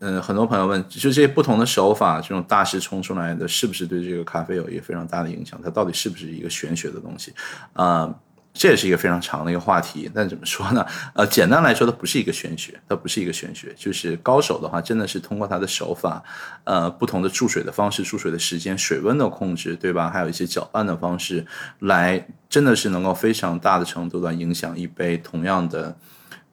[0.00, 5.60] 嗯，很多朋友问，就这些不同的手法，这种大师冲出来的，是不是对这个咖啡有一个非常大的影响？
[5.62, 7.32] 它到底是不是一个玄学的东西
[7.74, 8.12] 啊？
[8.54, 10.84] 这也是一个非常长的一个话题，但怎么说呢？
[11.14, 16.22] 呃，简单来说，它不是一个玄学，它不是一个玄学，就是高手的话，真的是通过他的手法，
[16.64, 20.10] 呃，不同的注水的方式、注水的时间、水温的控制，对吧？
[20.10, 21.44] 还有一些搅拌的方式，
[21.80, 25.96] 来真的是能够非常大的程度的影响一杯同样的。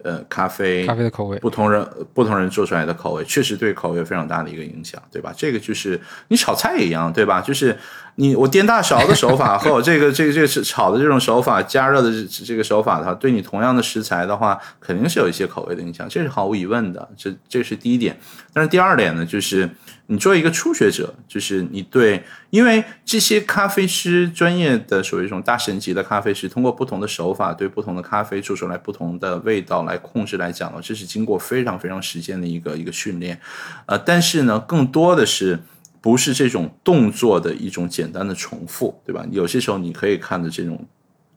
[0.01, 5.33] 呃，咖啡，咖啡的口味，不同人不同人做出来的口味，确实对口味有非常大的一个影响，对吧？
[5.35, 7.41] 这个就是你炒菜也一样，对吧？
[7.41, 7.77] 就是
[8.19, 12.11] 你我颠大勺的手法和我这个这个这个是炒的这种手法，加热的
[12.45, 17.09] 这个手法的话，对你同样的食材的话，肯定是有一些口味的影响，这是毫无疑问的。
[17.15, 18.19] 这这是第一点，
[18.53, 19.69] 但是第二点呢，就是。
[20.11, 33.39] 你作为一个初学者，就是你对，因为这些咖啡师专业的属于一种大神级的咖啡师，通过不同的手法对不同的咖啡做出来不同的味道来控制来讲呢，这是经过非常非常时间的一个一个训练，
[33.85, 35.59] 呃，但是呢，更多的是
[36.01, 39.25] 不是这种动作的一种简单的重复，对吧？
[39.31, 40.87] 有些时候你可以看的这种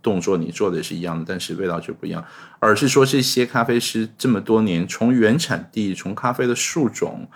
[0.02, 2.24] 动作，你做的也是一样的，但是味道就不一样，
[2.58, 7.28] 而是说这些咖啡师这么多年从原产地，从咖啡的树种。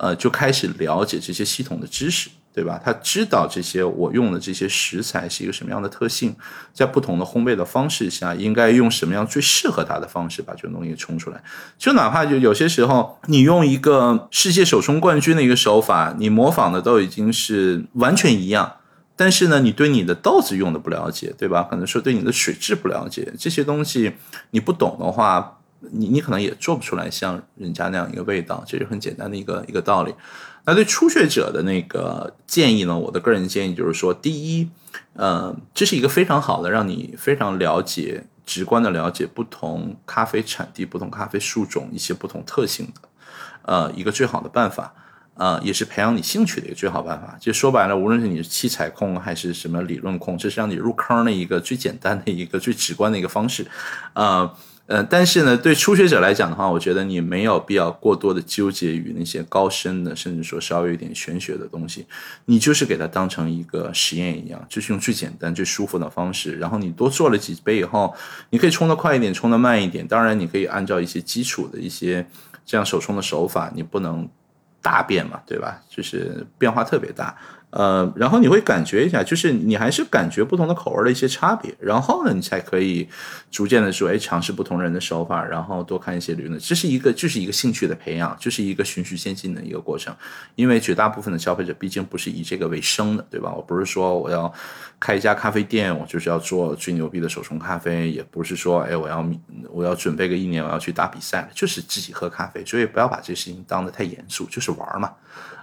[0.00, 2.80] 呃，就开始了解这些系统的知识，对吧？
[2.84, 6.34] 他知道这些我用的这些食材是一个什么样的特性，
[6.72, 11.40] 在不同的烘焙的方式下，应该用什么样最适合它的方式把这个东西冲出来。
[11.78, 18.78] 就哪怕就有些时候，你用一个世界手冲冠军的一个手法，你模仿的都已经是完全一样，
[19.14, 21.62] 但是呢，你对你的豆子用的不了解，对吧？
[21.70, 24.14] 可能说对你的水质不了解，这些东西
[24.50, 25.57] 你不懂的话。
[25.80, 30.14] 你你可能也做不出来像人家那样一个味道，这是很简单的一个一个道理。
[30.64, 32.98] 那对初学者的那个建议呢？
[32.98, 34.68] 我的个人建议就是说，第一，
[35.14, 43.08] 呃，这是一个非常好的让你非常了解、直观的了解不同咖啡产地、不同咖啡树种一些不同特性的，
[43.62, 44.92] 呃，一个最好的办法。
[45.34, 47.36] 呃，也是培养你兴趣的一个最好办法。
[47.40, 53.66] 就说白了，无论是你是器材控还是什么理论控，这是让你入坑的一个最简单的一个最直观的一个方式。
[54.12, 54.52] 呃。
[54.88, 62.06] 呃，但是呢，对初学者来讲的话，我觉得你没有必要过多的纠结于那些高深的，甚至说稍微有点玄学的东西。
[62.46, 66.56] 你就是给它当成一个实验一样，就是用最简单、最舒服的方式。
[66.56, 68.14] 然后你多做了几杯以后，
[68.48, 70.08] 你可以冲得快一点，冲得慢一点。
[70.08, 72.26] 当然，你可以按照一些基础的一些
[72.64, 74.26] 这样手冲的手法，你不能
[74.80, 75.82] 大变嘛，对吧？
[75.90, 77.36] 就是变化特别大。
[77.70, 83.06] 呃，然后你会感觉一下，就是你还是感觉不同的口味的一些差别，然后呢，你才可以
[83.50, 90.16] 逐渐的说，哎，尝试不同人的手法，然后多看一些理论，这是一个，就是一个兴趣的培养，就是一个循序渐进的一个过程。
[90.54, 93.52] 因为绝大部分的消费者毕竟不是以这个为生的，对吧？
[93.54, 94.50] 我不是说我要
[94.98, 99.28] 开一家咖啡店，我就是要做最牛逼的手冲咖啡，也不是说，哎，我要
[99.70, 105.12] 我要准备个一年，我要去打比赛，就是自己喝咖啡，所以不要把这事情当得太严肃，就是玩嘛。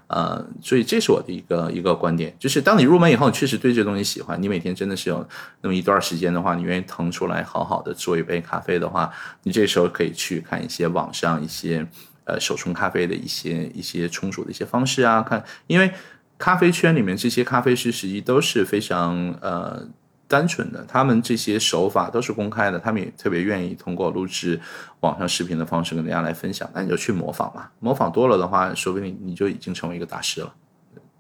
[0.08, 5.28] 呃，所以这是我的一个一个观点，就是当你入门以后，确实对这东西喜欢，你每天真的是有
[5.62, 9.12] 那么一段时间的话，你愿意腾出来好好的做一杯咖啡的话，
[9.44, 11.86] 你这时候可以去看一些网上一些
[12.26, 15.92] 呃手冲咖啡的一些一些冲煮的一些方式啊，看，因为
[16.38, 19.88] 咖啡圈里面这些咖啡师实际都是非常呃。
[20.28, 24.60] 单纯的，他们这些手法都是公开的，他们也特别愿意通过录制
[25.02, 26.70] 网上视频的方式跟大家来分享。
[26.74, 30.54] 那你就去模仿嘛，模仿多了的话，说不定你就已经成为一个大师了。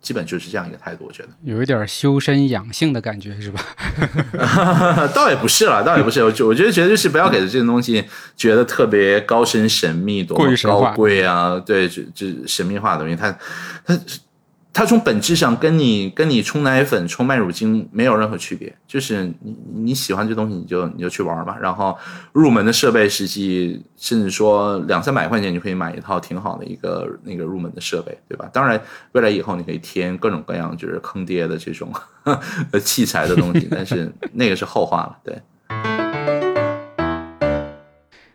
[0.01, 3.59] 基本就是这样一个态度，我觉得有一点修身养性的感觉，是吧？
[5.15, 6.19] 倒也不是了，倒也不是。
[6.21, 8.05] 我我觉得，觉得就是不要给这些东西
[8.37, 11.59] 觉得特别高深神秘，多么高贵啊！
[11.65, 13.31] 对，这这神秘化的东西，它
[13.85, 13.99] 它。
[14.77, 21.57] 它从本质上跟你跟你冲奶粉、冲麦乳精没有任何区别，就是你你喜欢这东西，你就你就去玩吧。
[21.61, 21.97] 然后
[22.33, 28.49] 入门的设备，实际甚至说两三百块钱就可以买一套挺好的一个那个入门的设备，对吧？
[28.51, 28.77] 当然，
[29.13, 31.89] 未来以后你可以添各种各样就是坑爹的这种
[32.83, 35.17] 器材的东西， 但是那个是后话了。
[35.23, 35.41] 对。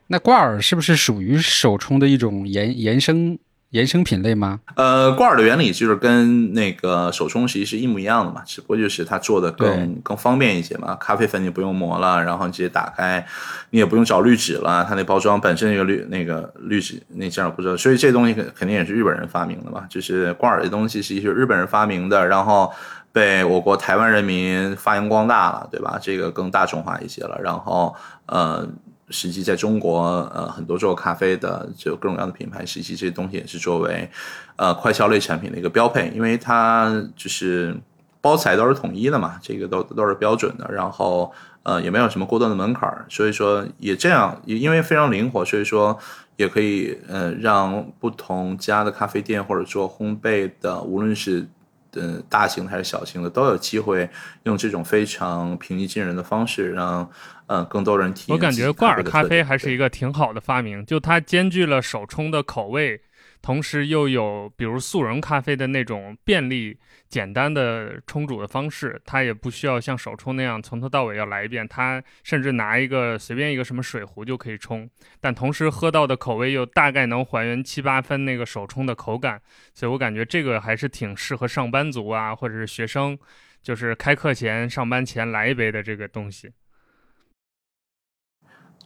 [0.07, 3.38] 那挂耳是不是属于手冲的一种延延伸？
[3.72, 4.59] 衍生品类吗？
[4.74, 10.96] 呃，挂耳的原理就是跟那个手冲其实际是一模一样的嘛，只不过就是它做的更更方便一些嘛。
[10.96, 13.24] 咖啡粉你不用磨了，然后直接打开，
[13.70, 14.85] 你也不用找滤纸了。
[14.88, 19.85] 它那包装本身那个滤那个滤纸那件儿不知道，所以这东西肯肯定也是日本人发明的嘛。
[19.88, 22.72] 就是挂耳的东西实际是日本人发明的，然后
[23.12, 25.96] 被我国台湾人民发扬光大了，对吧？
[26.02, 27.40] 这个更大众化一些了。
[27.40, 27.94] 然后
[28.26, 28.68] 呃。
[29.11, 30.01] 实际在中国，
[30.35, 34.09] 呃，很多做咖啡的就各种各样的品牌，实际这些东西也是作为，
[34.57, 37.77] 呃，快消类产品的一个标配，因为它就是
[38.20, 45.99] 包材都是统一的嘛，这个都都是标准的，然后呃也没有什么过多的门槛儿，所以说也这样，也因为非常灵活，所以说
[46.37, 51.49] 也可以呃让不同家的咖啡店或者做烘焙的，无论是
[51.94, 54.09] 呃大型的还是小型的，都有机会
[54.44, 57.11] 用这种非常平易近人的方式让。
[57.53, 58.37] 嗯，更多人体验。
[58.37, 63.03] 我感觉挂耳咖啡还是一个挺好的发明，就它兼具了手冲的口味，
[63.42, 69.00] 同时又有比如速溶咖啡的那种便利、简单的冲煮的方式。
[69.05, 74.88] 它也不需要像手冲那样从头到尾要来一遍，它甚至拿一个随便一个什么水壶就可以冲。
[75.20, 79.40] 但同时喝到的口味又大概能还原七八分那个手冲的口感，
[79.74, 83.18] 所以我感觉这个还是挺适合上班族啊，或者是学生，
[83.62, 86.50] 就是开课前、上班前来一杯的这个东西。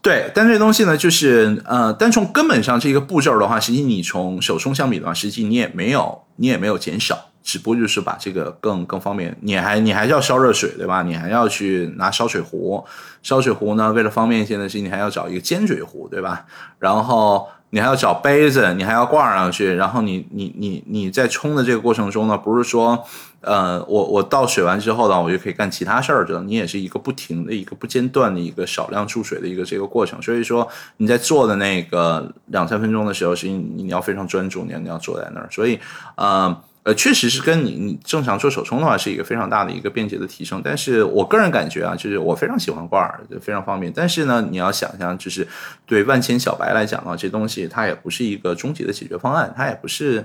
[0.04, 9.34] 对，但这东西呢，就是呃，单从根本上这个步骤的话，实际你从手冲相比的话，实际你也没有，你也没有减少，只不过就是把这个更更方便。
[9.40, 11.02] 你还你还是要烧热水，对吧？
[11.02, 12.84] 你还要去拿烧水壶，
[13.22, 16.44] 烧水壶呢，为了方便一些呢，是你还要找一个尖嘴壶，对吧？
[16.78, 17.48] 然后。
[17.70, 23.04] 你还要找杯子，你还要挂上去，然后你你你你在冲的这个过程中呢，不是说，
[23.44, 26.40] 呃，我我倒水完之后呢，我就可以干其他事儿，知道？
[26.42, 35.78] 你也是一个不停的一个不间断的一个少量注水的一个这个过程，所以说你在做的那个两三分钟的时候，是你你要非常专注，你要你要坐在那儿，所以，
[36.16, 36.56] 呃。
[36.84, 43.90] 呃，确实是跟你你正常做手冲的话是一个非常大的一个便捷的提升，但是我个人感觉啊，就是我非常喜欢挂耳，就非常方便。
[43.90, 45.48] 但是呢，你要想象，就是
[45.86, 50.22] 对万千小白来讲啊，这东西它也不是一个终极的解决方案，它也不是。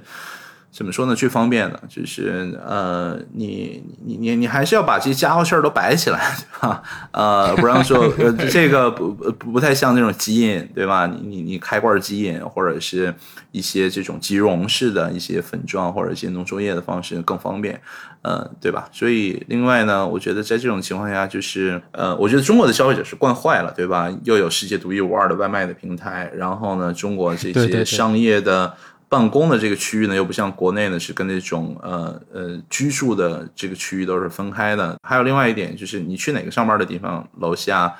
[0.71, 1.15] 怎么说呢？
[1.15, 6.83] 最方便的就是呃，你你你你还是要把这些家伙事儿都摆起来， 对吧？
[7.11, 11.07] 呃，不让说呃，这个不不不太像那种基因，对吧？
[11.07, 13.13] 你你你开罐基因，或者是
[13.51, 17.81] 一些这种即溶式的一些粉状或者一些浓缩液的方式更方便，
[18.21, 18.87] 呃，对吧？
[18.91, 24.09] 所以另外呢，我觉得在这种情况下，就是呃，我觉得中国的消费者是惯坏了，对吧？
[24.23, 28.71] 又有世界独一无二的外卖的平台，然后呢，中国这些商业的。
[29.09, 34.95] 办公的这个区域呢，又不像国内呢，是跟那种呃呃居住的这个区域都是分开的。
[35.01, 37.93] 还有另外一点就是，你去哪个上班的地方，楼下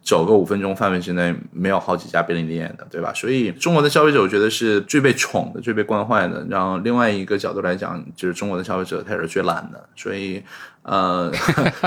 [0.00, 3.12] 走个五分钟范围之内，没有好几家便利店的，对吧？
[3.12, 6.46] 所以中国的消费者，我觉得是最被宠的、最被惯坏的。
[6.48, 10.42] 然后另外一个角度来讲，就是中国的消费者他也是最懒的，所以。
[10.84, 11.32] 呃，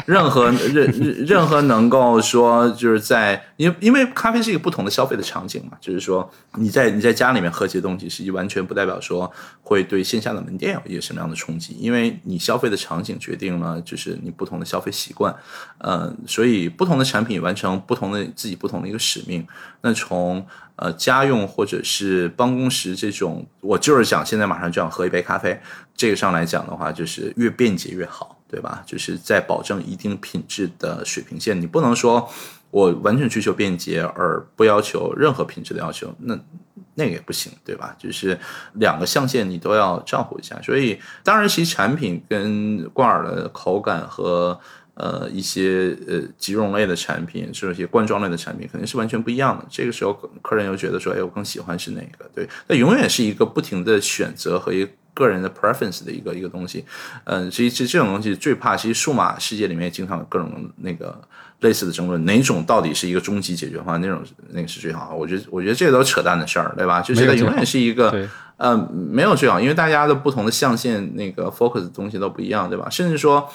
[0.07, 9.31] 任何任任任何能够说就是在，因因为咖啡是一个不同的消费的场景嘛，就是说你在你在家里面喝这些东西，实际完全不代表说
[9.61, 15.35] 会对线下的门店有一个什么样的冲击，因为你消费的场景决定了就是你不同的消费习惯，
[15.77, 19.45] 呃，所以不同的产品完成不同的自己不同的一个使命。
[19.81, 20.43] 那从
[20.75, 25.61] 呃家用或者是办公室这种，我就是想现在马上就想喝一杯咖啡，
[25.95, 28.36] 这个上来讲的话，就是越便捷越好。
[28.49, 28.83] 对吧？
[28.85, 32.29] 就是在保证一定品质的水平线，你不能说
[32.71, 36.37] 我完全追求便捷而不要求任何品质的要求，那
[36.95, 37.95] 那个也不行，对吧？
[37.99, 38.37] 就是
[38.73, 40.59] 两个象限你都要照顾一下。
[40.61, 44.59] 所以，当然，其实产品跟挂耳的口感和
[44.95, 49.63] 呃一些呃即溶类的产品，是一些罐装类的产品，肯定是完全不一样的。
[49.69, 52.29] 这个时候，客人又觉得说，哎，我更喜欢是哪个？
[52.33, 55.27] 对，那永远是一个不停的选择和一个个。
[55.27, 56.85] 人的 preference 的一个一个东西，
[57.25, 61.13] 嗯，其实这种东西最怕，其实数码世界里面经常有各种那个
[61.59, 65.13] 类似的争论，哪种到底是一个终极解决方案，那种那个是最好。
[65.13, 67.01] 我觉得，我觉得这都扯淡的事儿，对吧？
[67.01, 68.25] 就是它永远是一个，
[68.57, 72.89] 嗯，没有最好，因为大家的不同的象限那个 focus 的东西都不一样，对吧？
[72.89, 73.49] 甚至说。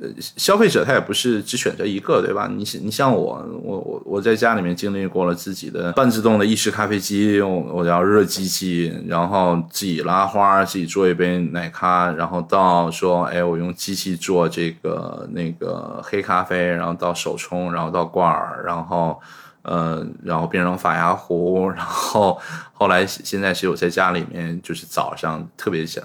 [0.00, 2.48] 呃，消费者他也不是只选择一个，对吧？
[2.48, 19.20] 你你像我，我我我在家里面经历过了自己的半自动的意式咖啡机，我我要热机器，然后自己拉花，自己做一杯奶咖，然后到说，哎，我用机器做这个那个黑咖啡，然后到手冲，然后到罐儿，然后。
[19.64, 22.38] 呃，然后变成法压壶，然后
[22.72, 26.04] 后来现在是我在家里面，就是早上特别想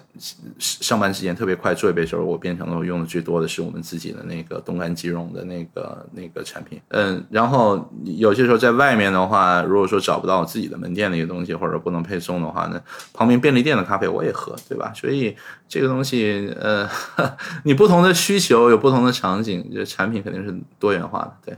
[0.57, 6.79] 上班时间特别快做一杯时候，我变成了用的最多的是我们自己的那个冻干即溶的那个那个产品。
[6.87, 12.81] 嗯，然后有些时候在外面的话，如果说找不到自己的门店的一个东西，或者不能配送的话呢，
[13.13, 14.93] 旁边便利店的咖啡我也喝，对吧？
[14.95, 15.35] 所以
[15.67, 16.89] 这个东西，呃，
[17.65, 21.57] 你不同的需求有不同的场景，这产品肯定是多元化的，对。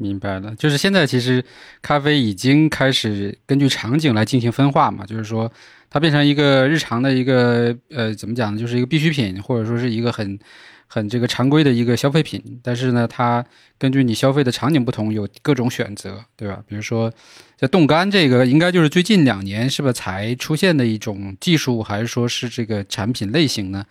[0.00, 1.44] 明白了，就是现在其实
[1.82, 5.52] 咖啡已经开始根据场景来进行分化嘛，就是说
[5.90, 10.38] 它变成一个日常的一个呃怎么讲呢，就是一个必需品，或者说是一个很
[10.86, 12.42] 很这个常规的一个消费品。
[12.62, 13.44] 但是呢，它
[13.78, 16.62] 根据你消费的场景不同，有各种选择，对吧？
[16.66, 17.12] 比如说
[17.58, 23.84] 在冻干这个，应该就是最近两年是不是才出现的一种技术，还是说是这个产品类型呢？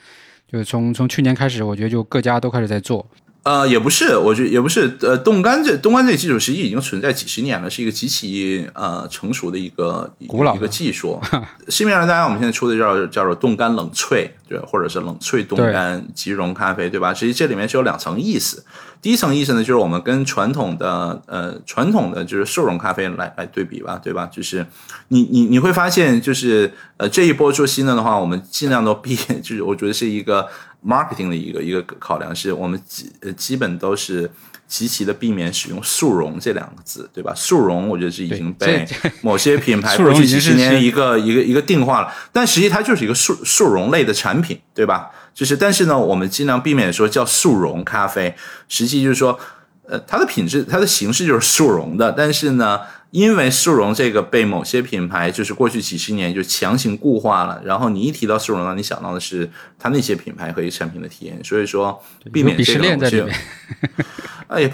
[0.52, 3.08] 就是从从去年开始，我觉得就各家都开始在做。
[3.44, 4.98] 呃，也不是，我觉得也不是。
[5.02, 11.20] 呃，冻干这冻干这个技术实际已经存在几十年了，是一个极其呃成熟的一个古老一个技术。
[11.70, 17.14] 市面上大家我们现在出的叫叫做冻干冷萃，对，或者是冷萃冻干即溶咖啡，对吧？
[17.14, 18.64] 其实际这里面是有两层意思。
[19.02, 24.26] 第一层意思呢，就是我们跟传统的呃传统的就是速溶咖啡来来对比吧，对吧？
[24.26, 24.66] 就是
[25.08, 30.46] 你你你会发现，就是呃这一波做新的的话，我们尽量都避， 就是我觉得是一个。
[30.86, 34.30] Marketing 的一个一个考量是我们基呃基本都是
[34.68, 37.34] 极其的避免使用速溶这两个字，对吧？
[37.36, 38.88] 速溶我觉得是已经被
[39.22, 45.12] 某些品牌过去几十年一个一个一个定化了，但实际它就是一个速速溶类的产品，对吧？
[45.34, 48.36] 就是但是呢，我们尽量避免说叫速溶咖啡，
[48.68, 49.40] 实际就是说，
[49.88, 52.80] 呃，它的品质它的形式就是速溶的，但是呢。
[53.12, 59.50] 因为速溶这个被某些品牌就是过去几十年就强行固化了，然后你一提到速溶呢，你想到的是
[59.80, 62.00] 它那些品牌和一产品的体验，所以说
[62.32, 63.24] 避免这个东西。
[64.48, 64.72] 哎呀，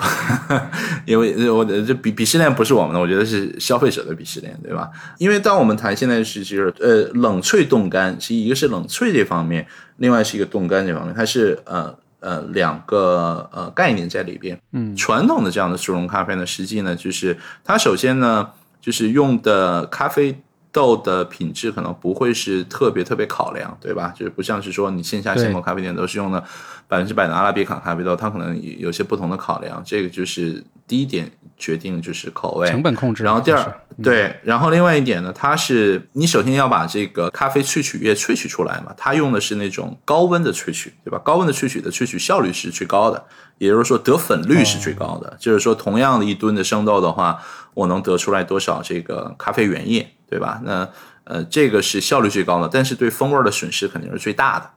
[1.05, 4.89] 因为我这鄙鄙视链不是我们的，我觉得是消费者的鄙视链，对吧？
[5.17, 9.65] 因为当我们谈现在是就是呃冷萃冻干，其实一个是冷萃这方面，
[9.97, 11.97] 另外是一个冻干这方面，它是呃。
[12.25, 14.59] 呃，两个呃概念在里边。
[14.71, 18.49] 嗯，传统的这样的速溶咖啡呢，实际呢就是它首先呢
[18.81, 20.41] 就是用的咖啡
[20.75, 24.13] 豆的品质可能不会是特别特别考量，对吧？
[24.13, 26.43] 就是不像是说你线下现磨咖啡店都是用的
[26.89, 29.81] 百分之百的阿拉比卡咖啡豆，它可能有些不同的考量。
[29.85, 31.31] 这个就是第一点。
[31.57, 41.17] 决定就是口味成本控制，然后第二对，然后另外一点呢，它是你首先要把这个咖啡萃取液萃取出来嘛，它用的是那种高温的萃取，对吧？
[41.23, 43.23] 高温的萃取的萃取效率是最高的，
[43.57, 47.39] 也就是说得粉率是最高的，就是说同样的一吨的生豆的话，
[47.73, 50.61] 我能得出来多少这个咖啡原液，对吧？
[50.63, 50.87] 那
[51.23, 54.69] 呃，这个是效率最高的，但是对风味的损失肯定是最大的。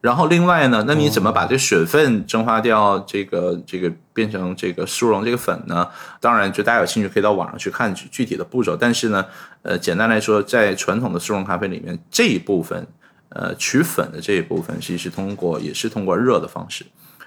[0.00, 2.98] 然后另外呢，那你怎么把这水分蒸发掉？
[3.00, 5.88] 这个这个变成这个速溶这个粉呢？
[6.20, 8.76] 当然，就大家有兴趣可以到网上去看具体的步骤。
[8.76, 9.24] 但是呢，
[9.62, 12.86] 呃，简单来说，在传统的速溶咖啡里面，这一部分，
[13.30, 16.84] 呃，取粉的这一部分，其实是通过也是通过热的方式，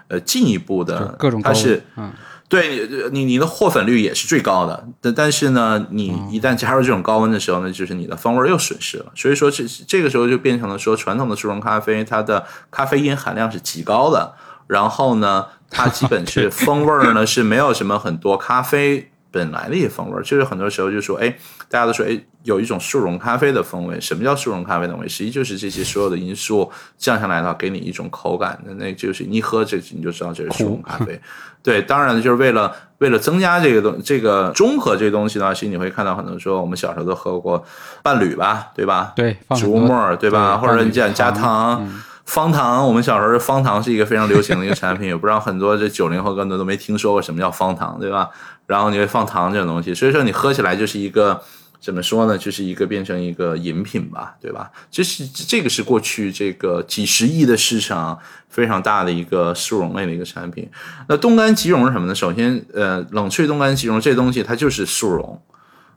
[0.07, 2.13] 呃，进一步的各种它是嗯。
[2.49, 9.05] 对你，你的获粉率也是最高的，但但是呢，你一旦加入这种高温的时候呢，就是你的风味又损失了。
[9.15, 14.33] 所以说，这这个时候就变成了说，传统的速溶咖啡，它的咖啡因含量是极高的，
[14.65, 19.11] 然后呢，它基本是 风味呢是没有什么很多咖啡。
[19.31, 21.29] 本来的一些风味，就是很多时候就说，哎，
[21.69, 23.99] 大家都说，哎，有一种速溶咖啡的风味。
[24.01, 25.07] 什么叫速溶咖啡的风味？
[25.07, 31.19] 实际就是这些所有的因素降下来的话，给你一种口感的，那就是你喝这你就知道这是速溶咖啡。
[31.61, 37.63] 对，当然就是为了为了增加这个东这个中和这个东西的话，其实你会看到很多说，我们小时候都喝过
[38.01, 39.13] 伴侣吧，对吧？
[39.15, 40.57] 对，植物沫，对吧？
[40.57, 41.85] 或者你想加糖。
[42.29, 48.29] 方糖，我们小时候方糖是一个非常流行的一个产品，也不知道很多这九零后更多都没听说过什么叫方糖，对吧？
[48.67, 51.41] 然后你会放糖这种东西，所以说你喝起来就是一个
[51.81, 52.37] 怎么说呢？
[52.37, 54.69] 就是一个变成一个饮品吧，对吧？
[54.91, 60.69] 这是这个是过去这个几十亿的市场非常大的一个速溶类的一个产品。
[61.07, 62.13] 那冻干即溶是什么呢？
[62.13, 65.41] 首先，呃，冷萃冻干即溶这东西它就是速溶。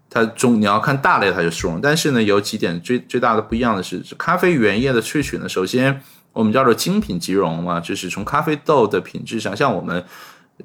[0.09, 5.49] 它中你要看大类，它就速溶，但是呢，有几点最最大的不一样的是，咖啡原液的萃取呢。
[5.49, 6.03] 首先，
[6.33, 10.05] 我们叫做精品即溶嘛，就是从咖啡豆的品质上，像我们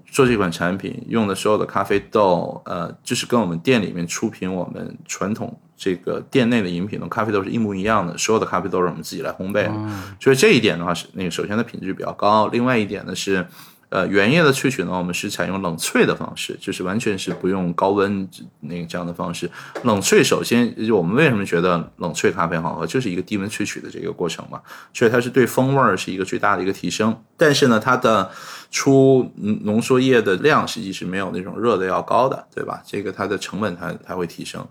[0.05, 9.73] 做这款产品用的所有的咖啡豆，呃，就是跟我们店里面出品我们传统这个店内的饮品的咖啡豆是一模一样的，所有的咖啡豆是我们自己来烘焙的，
[10.19, 12.47] 所以这一点的话是那个首先的品质比较高。
[12.47, 13.45] 另外一点呢是。
[13.89, 18.27] 呃，原液的萃取呢，我们是采用冷萃的方式，就是完全是不用高温
[18.59, 19.49] 那个这样的方式。
[19.83, 24.61] 冷萃首先，我们为什么觉得冷萃咖啡好喝，就是一个低温萃取的这个过程嘛，
[24.93, 27.17] 所以它是对风味儿是一个最大的一个提升。
[27.37, 28.29] 但是呢，它的
[28.69, 32.81] 出浓缩液的量实际是没有那种热的要高的，对吧？
[32.85, 34.67] 这个它的成本它它会提升。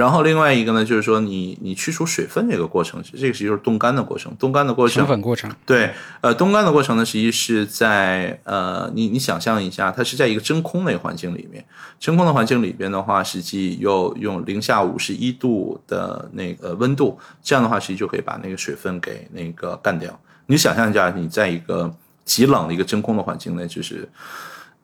[0.00, 4.34] 然后另外一个呢，就是说你你去除水分这个过程，这个实际就是冻干的过程。
[4.38, 5.52] 冻干的过程，成粉过程。
[5.66, 5.92] 对，
[6.22, 11.62] 呃，冻干的过程呢，实际是在呃，你你想象一下，它是在一个真空的环境里面。
[11.98, 20.18] 真空的环境里边的话，实际又用零下五十一度的那个温度，这样的话，实际就可以把那个水分给那个干掉。
[20.46, 21.94] 你想象一下，你在一个
[22.24, 24.08] 极冷的一个真空的环境内，就是。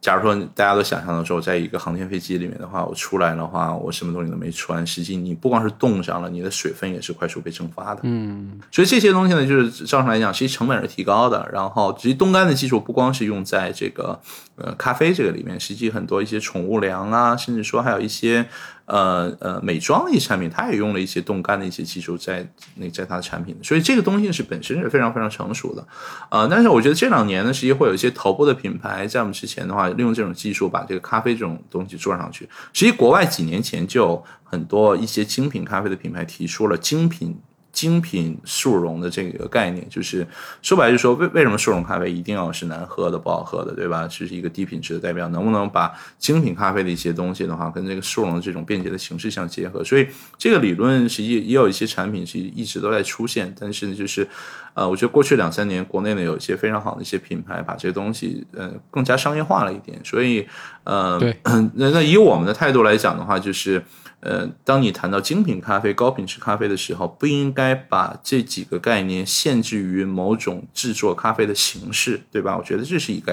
[0.06, 8.02] 假如说大家都想象的时候，在一个航天飞机里面的话，我出来的话，我什么东西都没穿，实际你不光是冻上了，你的水分也是快速被蒸发的。
[8.04, 11.50] 嗯，所以这些东西呢，就是照常来讲，其实成本是提高的。
[11.52, 14.20] 然后，其实冻干的技术不光是用在这个
[14.54, 18.46] 呃咖啡这个里面，实际很多一些宠物粮啊，甚至说还有一些。
[18.86, 25.86] 呃呃，美妆的一些产品，它也用了一些冻干的一些技术在那在它的产品，所以这个东西是本身是非常非常成熟的，
[26.30, 32.48] 呃，但是我觉得这两年呢，实际会有一些头部的品牌在我们之前的话，利用这种技术把这个咖啡这种东西做上去。
[32.72, 37.36] 实际国外几年前就很多一些精品咖啡的品牌提出了精品。
[37.76, 40.26] 精品速溶的这个概念，就是
[40.62, 44.08] 说白了，就说为为什么速溶咖啡一定要是难喝的、不好喝的，对吧？
[44.08, 45.28] 这是一个低品质的代表。
[45.28, 49.84] 能不能把精品咖啡的一些东西的话，跟这个速溶的这种便捷的形式相结合？
[49.84, 50.08] 所以
[50.38, 53.54] 这个理论实际也有一些产品是一直都在出现。
[53.60, 54.26] 但是呢，就是
[54.72, 60.00] 呃，我觉得过去两三年国内呢有一些非常好的一些品牌，把这些东西呃更加商业化了一点。
[60.02, 60.48] 所以
[60.84, 61.36] 呃，对，
[61.74, 63.84] 那那以我们的态度来讲的话，就是。
[64.26, 72.56] 呃，当你谈到精品咖啡、高品质咖啡的时候，不应该把这几个概念限制于某种制作咖啡的形式，对吧？
[72.58, 73.32] 我觉得这是一个，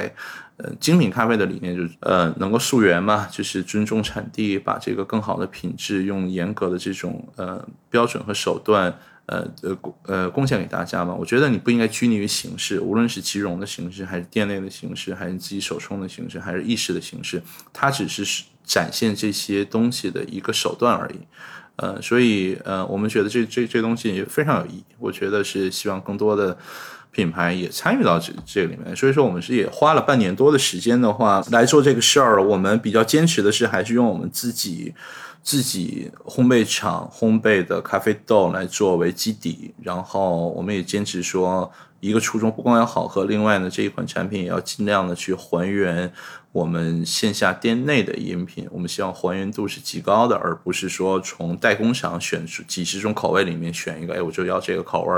[0.58, 11.16] 呃，精品咖啡的理念就是，呃，能够溯源嘛，就是尊重产地，把这个更好的品质用严格的这种呃标准和手段，呃呃呃贡献给大家嘛。
[11.16, 17.42] 我觉得你不应该拘泥于形式，无论是即溶的形式，还是店内的形式，还是你自己手冲的形式，还是意式的形式，
[17.74, 18.44] 它只是。
[18.66, 21.20] 展现这些东西的一个手段而已，
[21.76, 24.84] 呃，所以呃，我们觉得这这这东西非常有意义。
[25.00, 26.58] 我觉得是希望更多的
[27.12, 28.96] 品牌也参与到这这里面。
[28.96, 32.42] 所以说，我们是也花了半年多的时间的话来做这个事儿。
[32.44, 34.94] 我们比较坚持的是，还是用我们自己
[35.44, 41.70] 自己烘焙厂烘焙的咖啡豆来作为基底，然后我们也坚持说，
[42.00, 46.12] 一个初衷不光要好喝，另外呢，这一款产品也要尽量的去还原。
[46.54, 55.14] 我们线下店内的饮品，我们希望还原度是极高的，而不是说从代工厂选出几十种口味里面选一个，哎，我就要这个口味，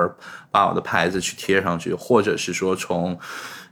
[0.49, 3.19] 把我的牌子去贴上去，或者是说从。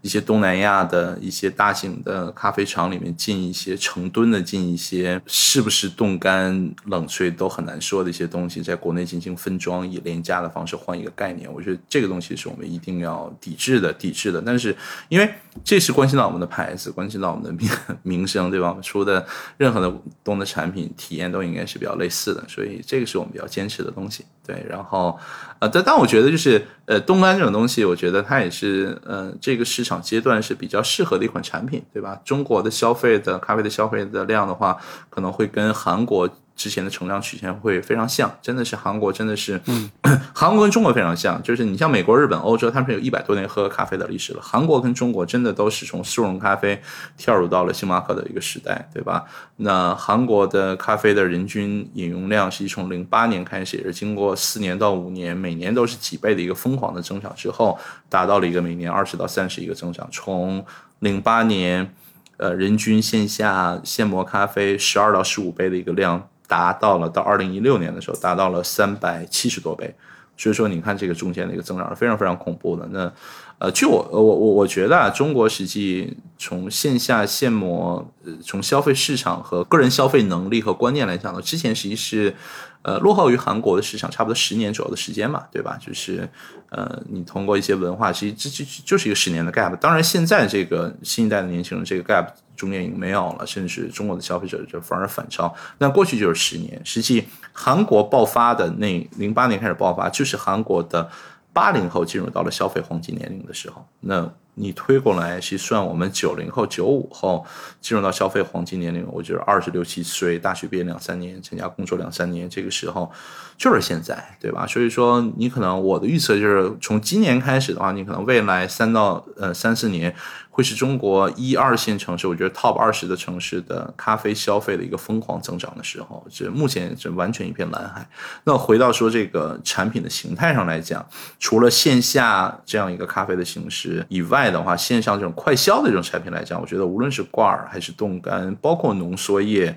[0.03, 6.53] 一些东南亚的一些大型的咖啡厂里面进一些成吨的进一些，是不是冻干
[6.87, 14.41] 冷萃都很难说的一些东西，在国内进行分装，以廉价的方式换一个概念，我觉得这个东西是我们一定要抵制的，抵制的。
[14.45, 14.75] 但是
[15.07, 15.33] 因为
[15.63, 17.69] 这是关系到我们的牌子，关系到我们的名
[18.03, 18.69] 名声，对吧？
[18.69, 19.25] 我们出的
[19.57, 19.93] 任何的
[20.23, 24.25] 东的产品体验都应该是比较类似的，所以这个是我们比较坚持的东西。
[24.45, 25.17] 对，然后
[25.59, 30.01] 呃，但但我觉得就是呃，冻干这种东西，我觉得它也是呃，这个市场。
[30.01, 32.19] 阶段是比较适合的一款产品，对吧？
[32.25, 34.77] 中国的消费的咖啡的消费的量的话，
[35.09, 36.29] 可能会跟韩国。
[36.55, 39.59] 之前的成长曲线会非常像，真的是韩国，真的是，
[40.33, 44.41] 韩国跟中国非常像，就是你像美国、日本、欧洲，他们是有一百多年喝咖啡的历史了。
[44.41, 46.81] 韩国跟中国真的都是从速溶咖啡
[47.17, 49.25] 跳入到了星巴克的一个时代，对吧？
[49.57, 57.77] 那韩国的咖啡的人均饮用量是从零八年开始，也是经过四年到五年，每年都是几倍的一个疯狂的增长之后，
[58.07, 60.07] 达到了一个每年二十到三十一个增长。
[60.11, 60.63] 从
[60.99, 61.93] 零八年，
[62.37, 66.29] 呃，人均线下现磨咖啡十二到十五杯的一个量。
[66.47, 69.93] 达到了到二零一六年的时候，达到了三百七十多倍，
[70.37, 72.87] 所以说你看这个中间的一个增长是非常非常恐怖的。
[72.91, 73.11] 那
[73.59, 82.35] 呃，据我我我我觉得啊，中国实际从线下现模，呃，从消费市场和个人消费能力和观念来讲呢，之前实际是。
[82.83, 85.77] 呃，落后于韩国的市场差不多十年左右的时间嘛，对吧？
[85.81, 86.29] 就是，
[86.69, 89.75] 呃，你通过一些文化，其实这这就是一个十年的 gap。
[89.77, 95.53] 当然，现在这个新一代的年轻人，这个 gap 中间已经没有了，甚至中国的消费者就反而反超。
[95.77, 101.09] 那过去就是十年，实际韩国爆发的那零八年开始爆发，就是韩国的
[101.53, 104.31] 八零后进入到了消费黄金年龄的时候，那。
[104.55, 107.45] 你推过来，去算我们九零后、九五后
[107.81, 113.11] 进入到消费黄金年龄，我觉得二十六七岁，大学毕业两三年，参加工作两三年，这个时候
[113.57, 114.67] 就是现在，对吧？
[114.67, 120.13] 所以说，你可能我的预测就是，从今年开始的话，你可能未来三到呃三四年。
[120.55, 128.07] 会是中国一二线城市，我觉得 top 二十的城市的咖啡消费的一个疯狂增长的时候，这目前这完全一片蓝海。
[128.43, 131.03] 那回到说这个产品的形态上来讲，
[131.39, 139.75] 除了线下这样一个咖啡的形式以外的话，线上这种快销的这种产品来讲，我觉得无论是挂耳还是冻干，包括浓缩液。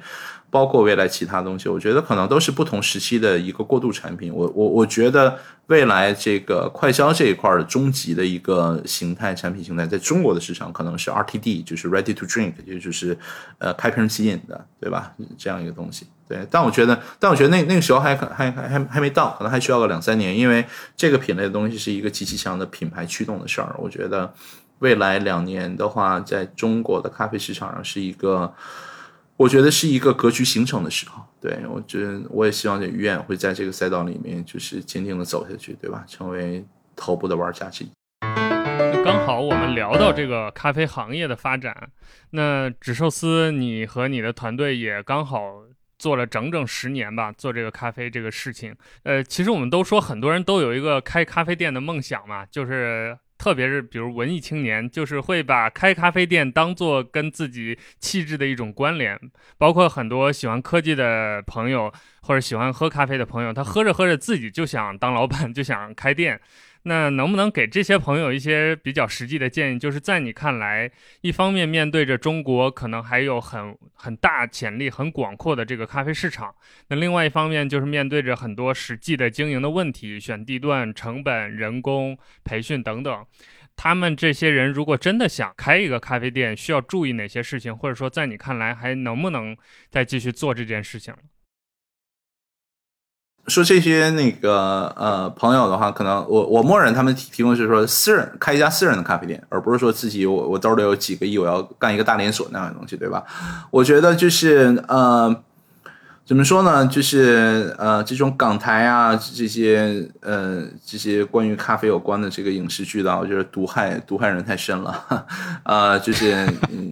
[0.48, 4.32] 包括未来其他东西，我觉得可能都是不同时期的一个过渡产品。
[4.32, 13.18] 我我我觉得未来这个快消这一块的终极的一个形态产品形态，在中国的市场可能是 RTD，就是 Ready to Drink，也就是
[13.58, 15.12] 呃开瓶即饮的，对吧？
[15.36, 16.06] 这样一个东西。
[16.28, 20.64] 对，但我觉得，但我觉得那那个时候还还还还还没到，可能还需要个两三年，因为
[20.96, 23.74] 这个品类的东西是一个极其强的品牌驱动的事儿。
[23.78, 24.32] 我觉得
[24.78, 28.54] 未来两年的话，在中国的咖啡市场上是一个。
[29.38, 36.02] 我觉得是一个格局形成的时候，对我觉得我也希望这于远会在这个赛道里面就是坚定的走下去，对吧？
[36.08, 36.64] 成为
[36.96, 37.90] 头部的玩家之一。
[39.04, 41.90] 刚好我们聊到这个咖啡行业的发展，
[42.30, 45.64] 那纸寿司你和你的团队也刚好
[45.98, 48.74] 做了整整十年吧，做这个咖啡这个事情。
[49.02, 53.18] 呃，其实我们都说很多人都有一个开咖啡店的梦想嘛，就是。
[53.38, 59.18] 特别是比如文艺青年，就是会把开咖啡店当做跟自己气质的一种关联。
[59.58, 66.40] 包括很多喜欢科技的朋友，或者喜欢喝咖啡的朋友，他喝着喝着自己就想当老板，就想开店。
[66.88, 69.78] 那能不能给这些朋友一些比较实际的建议？
[69.78, 70.88] 就是在你看来，
[71.20, 76.54] 一方面面对着中国可能还有很很大潜力、很广阔的这个咖啡市场，
[76.86, 83.26] 那另外一方面就是面对着很多实际的经营的问题，选地段、成本、人工、培训等等。
[83.74, 87.76] 他们这些人如果真的想开一个咖啡店，需要注意哪些事情？
[87.76, 89.56] 或者说，在你看来，还能不能
[89.90, 91.12] 再继续做这件事情？
[93.48, 103.22] 说这些那个呃朋友的话，可能我我默认他们提提供是说私人开一家私人的咖啡店，而不是说自己我我兜里有几个亿，我要干一个大连锁那样的东西，对吧？
[103.70, 105.32] 我觉得就是呃
[106.24, 106.84] 怎么说呢？
[106.88, 115.24] 就是呃这种港台啊这些呃这些关于咖啡有关的这个影视剧的，我觉得毒害毒害人太深了。
[115.62, 116.44] 呃，就是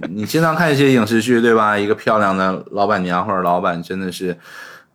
[0.09, 1.77] 你经常看一些影视剧，对吧？
[1.77, 4.37] 一个漂亮的老板娘或者老板真的是。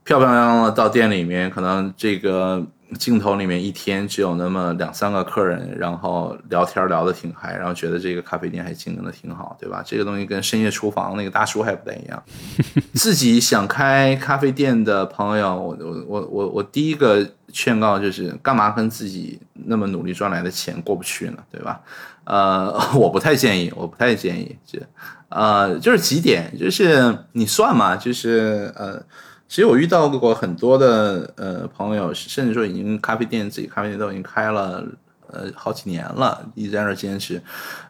[0.10, 2.66] 漂漂亮亮的到店里面，可能这个
[2.98, 9.84] 镜头里面一天只有那么两三个客人，然后聊天聊得挺嗨，然后觉得这个咖啡店还经营的挺好，对吧？
[9.86, 12.24] 这个东西跟深夜厨房那个大叔还不太一样。
[12.96, 21.38] 自己想开咖啡店的朋友，我我我我我第一个劝告就是，干嘛跟自己那么努力赚来的钱过不去呢？
[21.52, 21.80] 对吧？
[22.24, 24.80] 呃， 我不太建议，我不太建议，这
[25.30, 29.00] 呃就是几点，就是你算嘛，就是呃。
[29.50, 34.86] 其实我遇到过很多的呃朋友，甚至说已经咖啡店自己咖啡店都已经开了
[35.26, 37.42] 呃好几年了，一直在那坚持。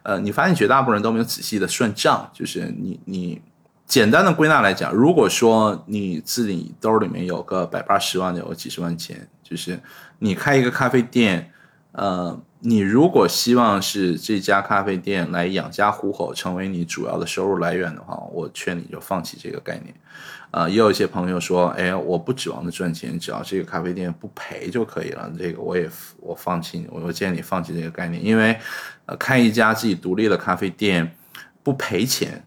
[0.02, 3.42] 呃，你发现绝大部分人都没有仔细的算账，就是你你
[3.86, 9.78] 简单的归纳来讲，如果说你自己兜里面有个百八十万的，有几十万钱，就是
[10.20, 11.52] 你开一个咖啡店，
[11.92, 19.94] 呃，你如果希望是这家咖啡店来养家糊口，成为你主要的收入来源的话，我劝你就放弃这个概念。
[20.50, 25.32] 啊，也有一些朋友说，哎，我不指望着赚钱，只要这个咖啡店不赔就可以了。
[25.38, 25.88] 这个我也
[26.18, 28.58] 我放弃，我建议你放弃这个概念，因为，
[29.06, 31.14] 呃，开一家自己独立的咖啡店
[31.62, 32.44] 不赔钱，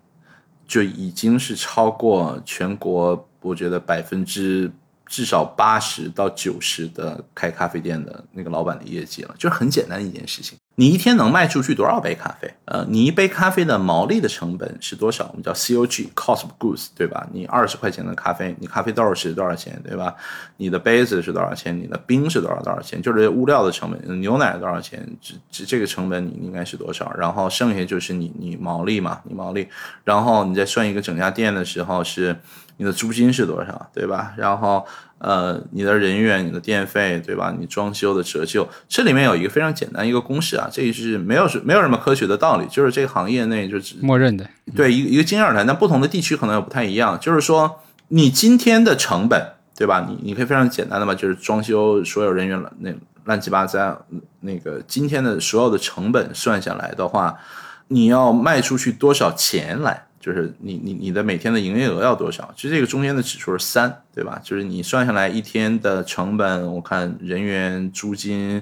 [0.68, 4.70] 就已经是超过全国，我觉得百分之
[5.06, 10.58] 至少八十到九十的开咖啡店的那个老板的业绩了，就是很简单一件事情。
[10.76, 12.52] 你一天能卖出去多少杯咖啡？
[12.66, 15.28] 呃，你一杯咖啡的毛利的成本是多少？
[15.30, 17.28] 我们叫 COG，cost of goods，对吧？
[17.32, 20.16] 你二十块钱的咖啡，你咖啡豆是多少钱，对吧？
[20.58, 21.78] 你的杯子是多少钱？
[21.80, 23.00] 你的冰是多少多少钱？
[23.00, 25.08] 就是物料的成本，牛奶多少钱？
[25.22, 27.14] 这这这个成本你应该是多少？
[27.16, 29.68] 然后剩下就是你你毛利嘛，你毛利，
[30.04, 32.36] 然后你再算一个整家店的时候是
[32.78, 34.34] 你的租金是多少，对吧？
[34.38, 34.84] 然后。
[35.24, 37.56] 呃，你的人员、你的电费，对吧？
[37.58, 44.46] 你装修的折旧，这里面有一个非常简单一个公式啊，这个是没有没有什么科学的道理，就是这个行业内就是默认的，
[44.76, 47.18] 对一个一个经验而谈，但不同的地区可能有不太一样。
[47.18, 50.06] 就是说，你今天的成本，对吧？
[50.10, 52.92] 你你可以非常简单的嘛，就是装修所有人员那
[53.24, 54.06] 乱七八糟
[54.42, 57.40] 那个今天的所有的成本算下来的话，
[57.88, 60.08] 你要卖出去多少钱来？
[60.24, 62.50] 就是你你你的每天的营业额要多少？
[62.56, 64.40] 其实这个中间的指数是三，对吧？
[64.42, 68.62] 就是你算下来一天的成本，我看人员、租金，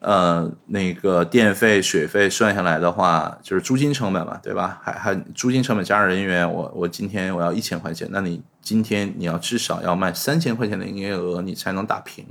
[0.00, 4.80] 呃，那个电费、水费算下来的话，就是租金成本嘛，对吧？
[4.82, 12.26] 还还租金成本加上人员，我我今天我要一千块钱，那你今天你要至少要卖三千块钱的营业额，你才能打平。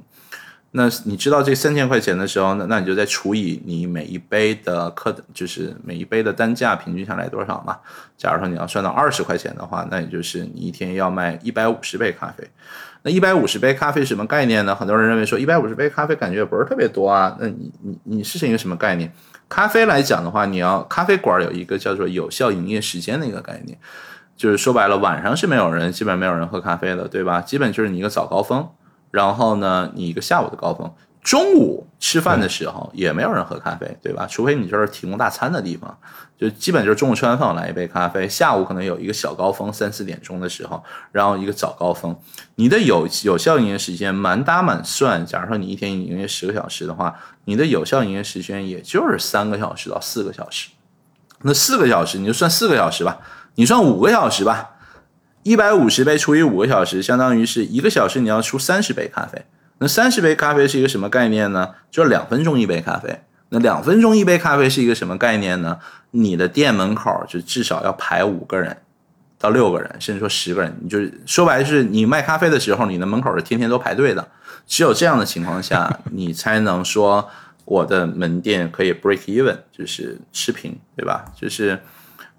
[0.72, 7.78] 那你知道这三千块钱的时候，那那你就再除以你每一杯的客，就是每一杯的单价平均下来多少嘛？
[8.18, 12.48] 假如说你要算到二十块钱的话，那也就是你一天要卖一百五十杯咖啡。
[13.02, 14.76] 那一百五十杯咖啡什么概念呢？
[14.76, 17.36] 很多人认为说一百五十杯咖啡感觉也不是特别多啊。
[17.40, 19.12] 那你你你是一个什么概念？
[19.48, 23.76] 咖啡来讲的话，你要咖啡馆有一个叫做有效营业时间的一个概念，
[24.36, 27.42] 就是说白了，晚上是没有人，基本没有人喝咖啡的，对吧？
[27.42, 28.70] 基本就是你一个早高峰。
[29.12, 34.26] 然后呢，你一个下午的高峰，中午吃饭的时候也没有人喝咖啡，对吧？
[34.28, 35.98] 除非你这是提供大餐的地方，
[36.38, 38.28] 就基本就是中午吃完饭来一杯咖啡。
[38.28, 42.16] 下午可能有一个小高峰，三四点钟的时候，然后一个早高峰。
[42.56, 50.70] 你的有有效营业时间满打满算，假如说你一天营业十个小时的话，你的有效营业时间也就是三个小时到四个小时。
[51.42, 53.20] 那四个小时你就算四个小时吧，
[53.56, 54.72] 你算五个小时吧。
[55.44, 59.42] 一百五十杯除以五个小时，相当于是一个小时你要出三十杯咖啡。
[59.80, 61.70] 那三十杯咖啡是一个什么概念呢？
[61.90, 63.22] 就是两分钟一杯咖啡。
[63.50, 65.80] 那两分钟一杯咖啡是一个什么概念呢？
[66.12, 68.76] 你的店门口就至少要排五个人
[69.40, 70.78] 到六个人，甚至说十个人。
[70.82, 74.28] 你就是说白了，是你卖咖啡的时候，你的门口是天天都排队的。
[74.68, 77.30] 只有这样的情况下，你才能说
[77.64, 81.26] 我的门店可以 break even，就是持平，对吧？
[81.36, 81.80] 就是。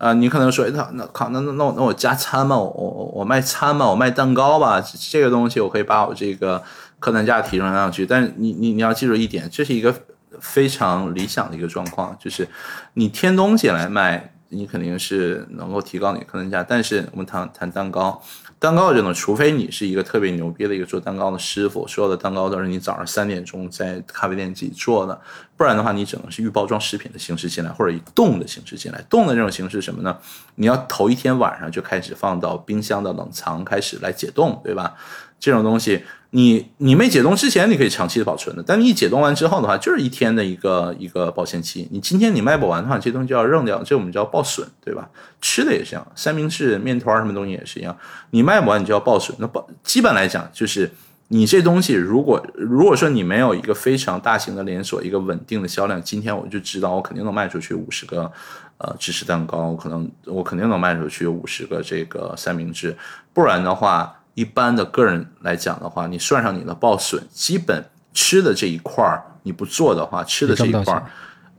[0.00, 6.62] 啊，你可能说，那那靠，那那那我那我加餐嘛，我我我卖餐嘛，我卖蛋糕吧，这个东西我可以把我这个
[6.98, 8.06] 客单价提升上去。
[8.06, 9.94] 但是你你你要记住一点，这是一个
[10.40, 12.48] 非常理想的一个状况，就是
[12.94, 16.64] 你添东西来卖，你肯定是能够提高你客单价。
[16.66, 18.22] 但是我们谈谈蛋糕。
[18.60, 25.18] 蛋糕这种，除非你是一个特别牛逼的一个做蛋糕的师傅，所有的蛋糕都是你早上三点钟在咖啡店自己做的，
[25.56, 29.02] 不然的话，你只能是预包装食品的形式进来，或者以冻的形式进来。
[29.08, 30.14] 冻的这种形式什么呢？
[30.56, 34.94] 你要头一天晚上就开始放到冰箱的冷藏开始来解冻，对吧？
[35.40, 36.04] 这种东西。
[36.32, 41.88] 你你没解冻之前，你可以长期的保存的，但你一解冻完之后的话，就是一天的一个一个保鲜期。
[41.90, 45.08] 你今天你卖不完的话，这东西就要扔掉，这我们叫报损，对吧？
[45.40, 47.96] 吃的也是一样，三明治、面团什么东西也是一样，
[48.30, 49.36] 你卖不完你就要报损。
[49.40, 50.88] 那报基本来讲，就是
[51.26, 58.30] 你这东西如果如果说你没有一个非常大型的连锁，一个稳定的销量，今天我就知道我肯定能卖出去五十个
[58.78, 62.96] 呃芝士蛋糕，可能我肯定能卖出去五十个这个三明治，
[63.32, 64.14] 不然的话。
[64.34, 71.06] 一般的个人来讲的话，你算上你的报损，基本吃的这一块儿你不做的话，吃的这一块儿，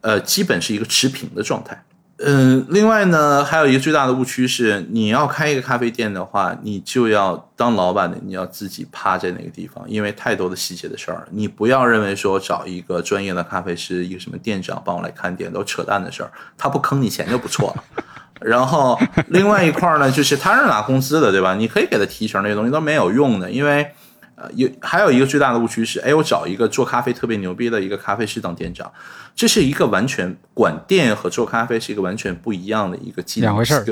[0.02, 1.84] 呃，基本是一个持平的状态。
[2.24, 11.28] 嗯，另外呢，还有一个最大的误区是，你要开一个咖啡店的话，你就要当老板的，你要自己趴在那个地方，因为太多的细节的事儿。
[11.32, 18.04] 你不要认为说找一个专业的咖啡师，一个什么店长帮我来看店，都扯淡的事儿，他不坑你钱就不错了。
[18.42, 21.56] 然后另外一块呢，就是他是拿工资的，对吧？
[21.56, 23.92] 你可以给他提成，那些东西都没有用的，因为
[24.36, 28.92] 呃，有还有一个最大的误区是，哎，我找一个做咖啡特别牛逼的一个咖啡师当店长，
[29.36, 33.84] 这是一个完全管店和做咖啡是一个完全不一样的一个技能，两回事儿，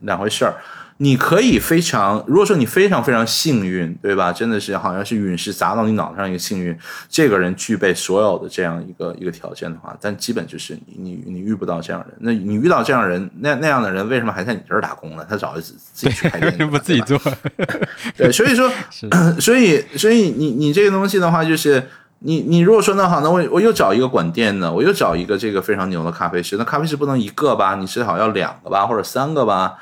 [0.00, 0.56] 两回事儿。
[0.98, 4.32] 你可以非常，如果说你非常非常幸运，对吧？
[4.32, 6.76] 真的是好像是陨石砸到你脑袋上一个幸运，
[7.08, 12.16] 这个人具备所有的这样一个一个条件的话，但基本就是你你你遇不到这样人。
[12.20, 15.26] 那你遇到这样人，那那样的人为什么还在你这儿打工呢？
[15.28, 17.20] 他早就自自己去开店，不自己做。
[18.16, 18.70] 对，所以说，
[19.40, 21.88] 所以所以你你这个东西的话，就是
[22.20, 27.74] 你你如果说那好，那我我又找一个管店的，我又找一个这个非常牛的咖啡师，那咖啡师不能一个吧？
[27.74, 29.74] 你至少要两个吧，或者三个吧？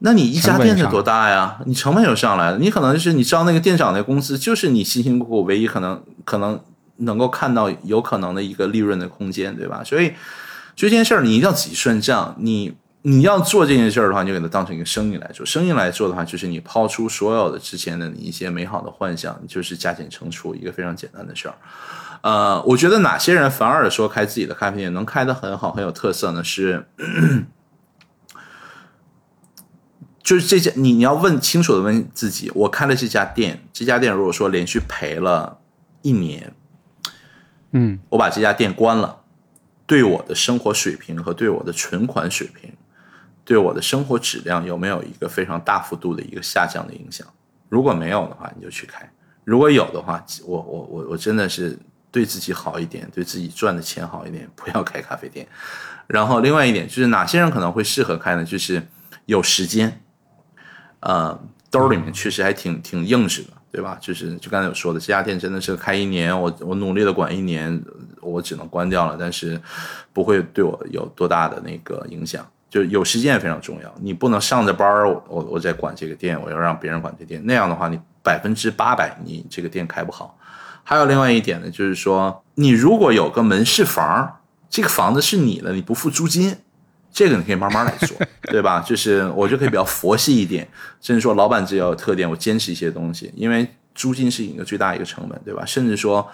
[0.00, 1.58] 那你一家店是多大呀？
[1.66, 6.60] 你成本又上来了，你可能就是你招那个店长的工资，就是你辛辛苦苦唯一可能可能
[6.98, 9.82] 能够看到有可能的一个利润的空间，对吧？
[9.84, 10.12] 所以
[10.76, 12.36] 这件事儿你一定要自己算账。
[12.38, 12.72] 你
[13.02, 15.44] 你要做这件事儿的话，你就给它当成一个生意来做。
[15.44, 21.54] 生意来做的话，就是你抛出所有的之前的你一些美好的幻想，就是加减乘除一个非常简单的事儿。
[22.20, 26.44] 呃，我觉得哪些人反而说开自己的咖啡店能开得很好，很有特色呢？
[26.44, 26.86] 是。
[30.28, 35.58] 就是这家你你要问清楚的问自己，我开了这家店，这家店如果说连续赔了
[36.02, 36.52] 一年，
[37.72, 39.22] 嗯我把这家店关了，
[39.86, 42.70] 对我的生活水平和对我的存款水平，
[43.42, 47.26] 对我的生活质量有没有一个非常大幅度的一个下降的影响？
[47.70, 49.06] 如果没有的话，你就去开；
[49.44, 51.78] 如果有的话，我我我我真的是
[52.10, 55.48] 对自己好一点，对自己赚的钱好一点，不要开咖啡店。
[56.06, 58.44] 然后另外一点就是哪些人可能会适合开呢？
[58.44, 58.86] 就是
[59.24, 60.02] 有时间，
[61.00, 61.38] 呃，
[61.70, 63.96] 兜里面确实还挺挺硬实的，对吧？
[64.00, 67.80] 就是就刚才有说的，这家店真的是开一年，我我努力的管一年，
[68.20, 69.60] 我只能关掉了，但是
[70.12, 72.46] 不会对我有多大的那个影响。
[72.70, 80.38] 就有时间也非常重要，你不能上着班儿，我我我在管这个店，我要让别人管这店，那样的话，你百分之八百你这个店开不好。
[80.84, 86.58] 还有另外一点呢，就是说，你如果有个门市房，这个房子是你的，你不付租金，
[87.18, 88.16] 这个你可以慢慢来做，
[88.48, 88.78] 对吧？
[88.78, 90.68] 就是我就可以比较佛系一点，
[91.00, 95.64] 甚至说老板只要有特点，我坚持一些东西，因为租金是一个最大一个成本，对吧？
[95.66, 96.24] 甚至说，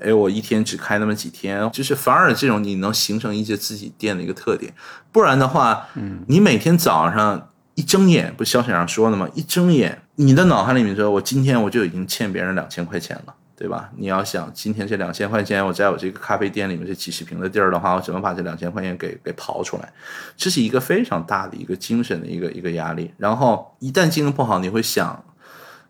[0.00, 4.72] 哎，我一天只开那么几天，就是反而这种你能形成一些自己店的一个特点，
[5.12, 9.28] 不然的话，嗯，你每天早上一睁眼，不消息上说的吗？
[9.34, 13.34] 一睁眼，你的脑海里面说，我今天我就已经欠别人两千块钱了。
[13.56, 13.90] 对吧？
[13.96, 19.92] 你要想今天这两千块钱，我在我这个咖啡店里面这几十平的地儿的话，我怎么把这两千块钱给给刨出来？
[20.36, 23.12] 这是一个非常大的一个精神的一个一个压力。
[23.18, 25.24] 然后一旦经营不好，你会想，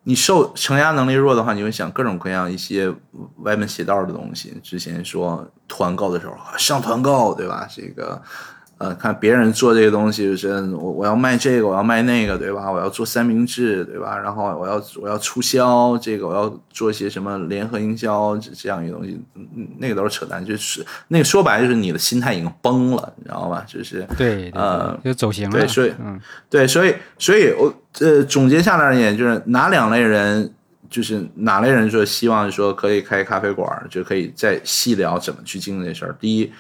[0.05, 2.93] 你受承压能力弱的话，你会想各种各样一些
[3.39, 4.59] 歪门邪道的东西。
[4.63, 7.67] 之前说团购的时候上团购，对吧？
[7.71, 8.21] 这个。
[8.83, 12.69] 呃，看别人做这个东西，就是我我要卖这个，我要卖那个，对吧？
[12.69, 14.19] 我要做三明治，对吧？
[14.19, 23.65] 然后我要我要促销这个，我要做一些什么联合营销这这样一个东西，嗯，那个都是扯淡，就是那个说白了就是你的心态已经崩了，你知道吧？
[23.69, 25.57] 就是对，呃，就走形了。
[25.57, 26.21] 对，所以嗯，
[26.51, 30.53] 对，所以所以我呃总结下来而言，就是哪两类人，
[30.91, 36.17] 就是哪类人说希望说可以开咖啡馆，就可以再细聊怎么去经营这事儿。
[36.19, 36.53] 第一，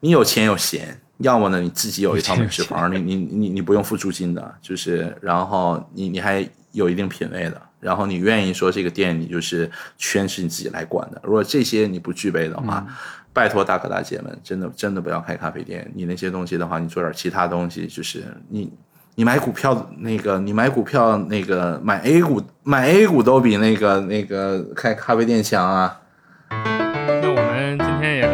[0.00, 1.00] 你有钱有闲。
[1.20, 11.20] 要么呢，你自己有一套门市房，你你你你不用付租金的，就是，然后你你还有一定品位的，然后你愿意说这个店你就是全是你自己来管的。
[11.22, 12.86] 如果这些你不具备的话，
[13.32, 15.90] 拜托大哥大姐们，真的真的不要开咖啡店。
[15.94, 18.72] 你那些东西的话，你做点其他东西，就是你
[19.14, 25.99] 你买股票那个，你买股票那个买 A 股买 A 股都比那个那个开咖啡店强啊。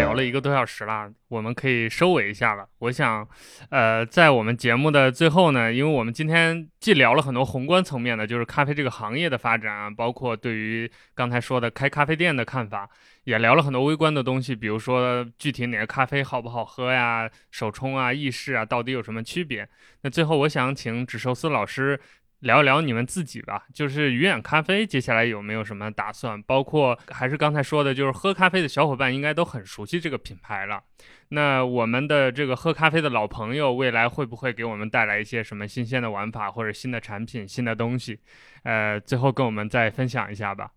[0.07, 2.69] 聊了一个多小时了，我们可以收尾一下了。
[2.79, 3.29] 我想，
[3.71, 12.89] 呃，在我们节目的最后呢，因为我们今天既聊了很多宏观层面的，就是咖啡这个行业的发展啊，包括对于刚才说的开咖啡店的看法，
[13.25, 19.69] 也聊了很多微观的东西，比如说具体哪个咖啡好不好喝呀，手冲啊、意式啊，到底有什么区别？
[20.03, 21.99] 那最后我想请纸寿司老师。
[22.41, 26.41] 聊一聊你们自己吧，就是鱼眼咖啡接下来有没有什么打算？
[26.43, 30.83] 包括还是刚才说的，就是喝咖啡的小伙伴应该都很熟悉这个品牌了。
[31.31, 38.21] 那我们的这个喝咖啡的老朋友，未来会不会给我们带来一些什么新鲜的玩法或者新的产品、新的东西？
[38.63, 40.71] 呃，最后跟我们再分享一下吧。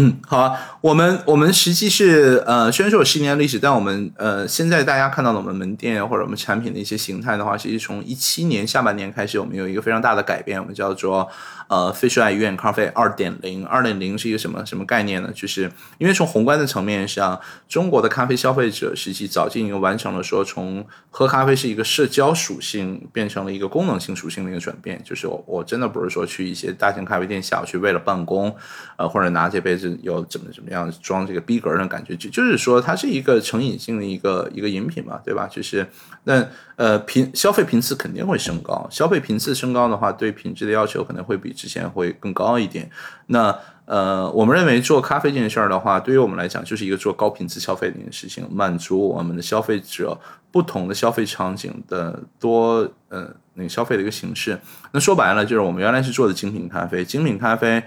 [0.00, 11.28] 嗯，好啊，我们我们实际是呃，虽然说有十年历史，但我们呃，现在大家看到的我们门店或者我们产品的一些形态的话，其实从一七年下半年开始，我们有一个非常大的改变，我们叫做
[11.66, 13.66] 呃，Fish Eye 鱼眼咖啡二点零。
[13.66, 15.32] 二点零是一个什么什么概念呢？
[15.34, 15.68] 就是
[15.98, 25.02] 因为从宏观的层面上，中国的咖啡消费者实际早就已经完成了说从喝咖啡是一个社交属性变成了一个功能性属性的一个转变。
[25.04, 28.54] 就是我我真的不是说去一些大型咖啡店下去为了办公，
[28.96, 29.87] 呃，或者拿这杯子。
[30.02, 35.48] 有怎么怎么样装这个逼格的感觉，就就是说它是一个成瘾性的一个一个饮品嘛，对吧？
[35.50, 35.86] 就是
[36.24, 42.90] 那呃频消费频次肯定会升高，消费频次升高的话，对品质的要求可能会比之前会更高一点。
[43.26, 50.18] 那呃，我们认为做咖啡这件事儿的话，对于我们来讲就是一个做高频次消费的一件事情，满足我们的消费者
[50.50, 54.58] 不同的消费场景的多呃那个消费的一个形式。
[54.92, 57.82] 那说白了就是我们原来是做的精品咖啡，精品咖啡。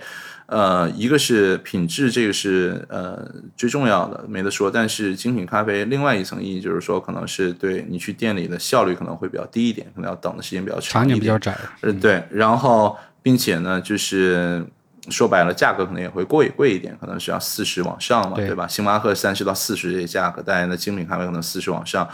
[0.52, 3.26] 呃，一个是品质，这个是呃
[3.56, 4.70] 最重要的，没得说。
[4.70, 11.58] 但是精品咖啡另外一层意义就是说，可能是对你去店里的效率可能会比较低一点，可能要等的时间比较长，场景比较窄。
[11.84, 12.22] 嗯，对。
[12.30, 14.66] 然后，并且呢，就是
[15.10, 18.68] 说白了，价格可能也会贵贵一点，可能是要四十往上嘛，对吧？
[18.68, 22.06] 星巴克三十到四十这些价格，但那精品咖啡可能四十往上。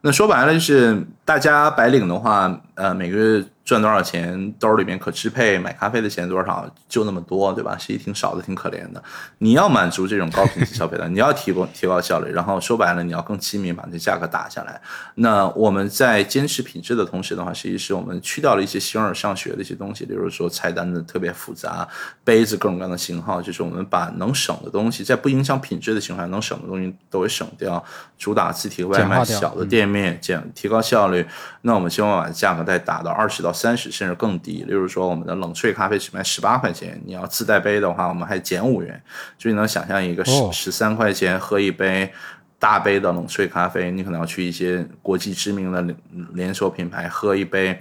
[0.00, 3.44] 那说白了就是，大家白领的话，呃，每个月。
[3.64, 7.74] 赚多少钱，兜里面可支配买咖啡的钱多少，就那么多，对吧？
[7.80, 9.02] 其实挺少的，挺可怜的。
[9.40, 14.78] 你要满足这种高品质消费的，你要提供提高效率，然后说白了，你要更亲民，把这价格打下来。
[15.14, 21.88] 那我们在坚持品质的同时的话，实际是我们去掉了一些形而上学的一些东西，比如说菜单的特别复杂，
[22.22, 27.82] 杯子各种各样的型号，就是我们把能省的东西，在不影响品质的情况下，能省的东西都会省掉，
[28.18, 31.13] 主打自提外卖，小的店面减提高效率。
[31.60, 34.64] 那我们希望把价格再打到二十到三十，甚至更低。
[34.66, 39.02] 例如说，我们的冷萃咖啡只卖十八块钱，你要自带杯的话，我们还减五元。
[39.36, 42.10] 就你能想象一个十十三块钱喝一杯
[42.58, 45.94] 大杯的冷萃咖啡，你可能要去一些国际知名的
[46.32, 47.78] 连锁品牌喝一杯。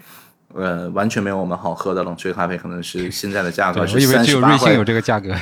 [0.56, 4.50] 呃，完全没有我们好喝的冷萃咖啡，可能是 现在的价格是三十八块。
[4.50, 5.34] 瑞幸有这个价格。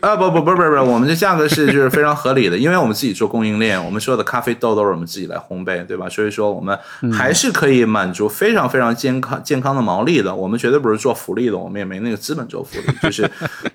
[0.00, 6.08] 啊不不不不不不，我们的价格是就是非常合理的，因为我们自己做供应链，我们所有的咖啡豆都是我们自己来烘焙，对吧？
[6.08, 6.78] 所以说我们
[7.12, 10.34] 还是可以满足非常非常健康健康的毛利的。
[10.34, 12.86] 我们绝对不是做福利的，我们也没那个资本做福利。
[13.02, 13.28] 就是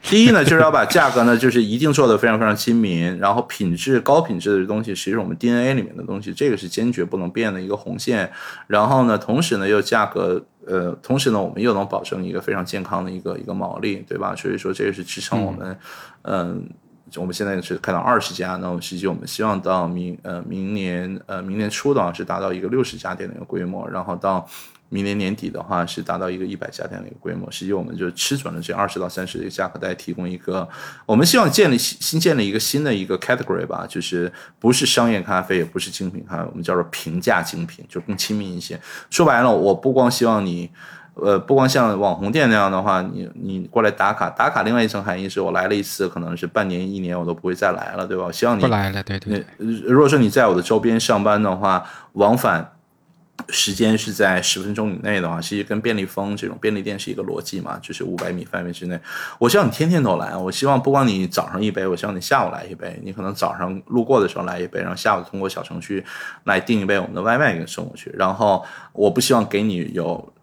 [0.03, 8.31] 第一呢， 就是要把价格呢，就是一定做的非常非常亲民，然后品质高品质的东西，其实我们 DNA 里面的东西，这个是坚决不能变的一个红线。
[8.67, 10.28] 然后呢，同时呢又价格。
[10.65, 14.36] 呃，同时呢，我们又能保证一个非常健康的一个一个毛利，对吧？
[14.36, 15.77] 所以说，这也是支撑我们，
[16.23, 16.69] 嗯，
[17.15, 24.47] 我们现在是开到二十家，那我实际我们希望到明呃明年呃明年初的话是达到一个六十家店的一个规模，然后到。
[24.89, 30.67] 明年年底的话是达到一个一百家店的一个规模，实际我们就吃准了这二十到三十的一个价格带，提供一个
[31.05, 38.79] 我们希望建立新新建立一个新的一个 category 吧，就是不是商业咖啡，也不是精品咖啡，我们叫做平价精品，就更亲民一些。
[39.11, 40.67] 说白了，我不光希望你，
[41.13, 48.23] 呃，不光像网红店那样的话，你你过来打卡打卡，另外一层含义是我来了一次，可能是半年一年我都不会再来了，对吧？
[48.23, 49.45] 我希望你不来了，对对。
[49.57, 52.71] 如果说你在我的周边上班的话，往返。
[53.47, 58.99] 时间是在十分钟以内的话，其实跟便利蜂这种便利店是一个逻辑嘛，就是五百米范围之内。
[59.37, 62.99] 我希望你天天都来，我希望不光你早上一杯，我希望你下午来一杯。
[63.03, 66.03] 你可能早上路过的时候来一杯，然后下午通过小程序
[66.43, 68.11] 来订一杯我们的外卖给送过去。
[68.15, 70.33] 然后我不希望给你有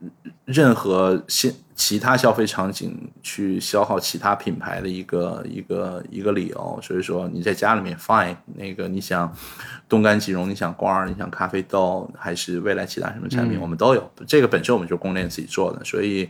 [0.44, 1.54] 任何新。
[1.76, 9.30] 其他消费场景去消耗其他品牌的一个一个一个理由，所以说你在家里面 fine 那个你想
[9.86, 14.10] 冻干即溶，你想罐儿，你想咖啡豆，还是未来其他什么产品，我们都有。
[14.26, 16.28] 这个本身我们就是供应链自己做的，所以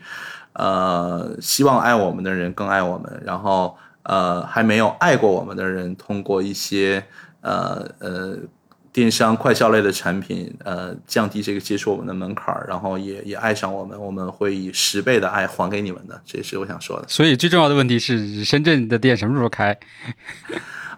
[0.54, 7.04] 呃，希望爱我们的人更爱我们，然后呃，还没有爱过我们的人，通过一些
[7.40, 8.36] 呃呃。
[8.96, 17.04] 电商快销类的产品，呃，降低这个接触我们的门槛儿，然后也也爱上我们，我们会以十倍的爱还给你们的，这也是我想说的。
[17.06, 19.76] 所以最重要的问题是，深圳的店什么时候开？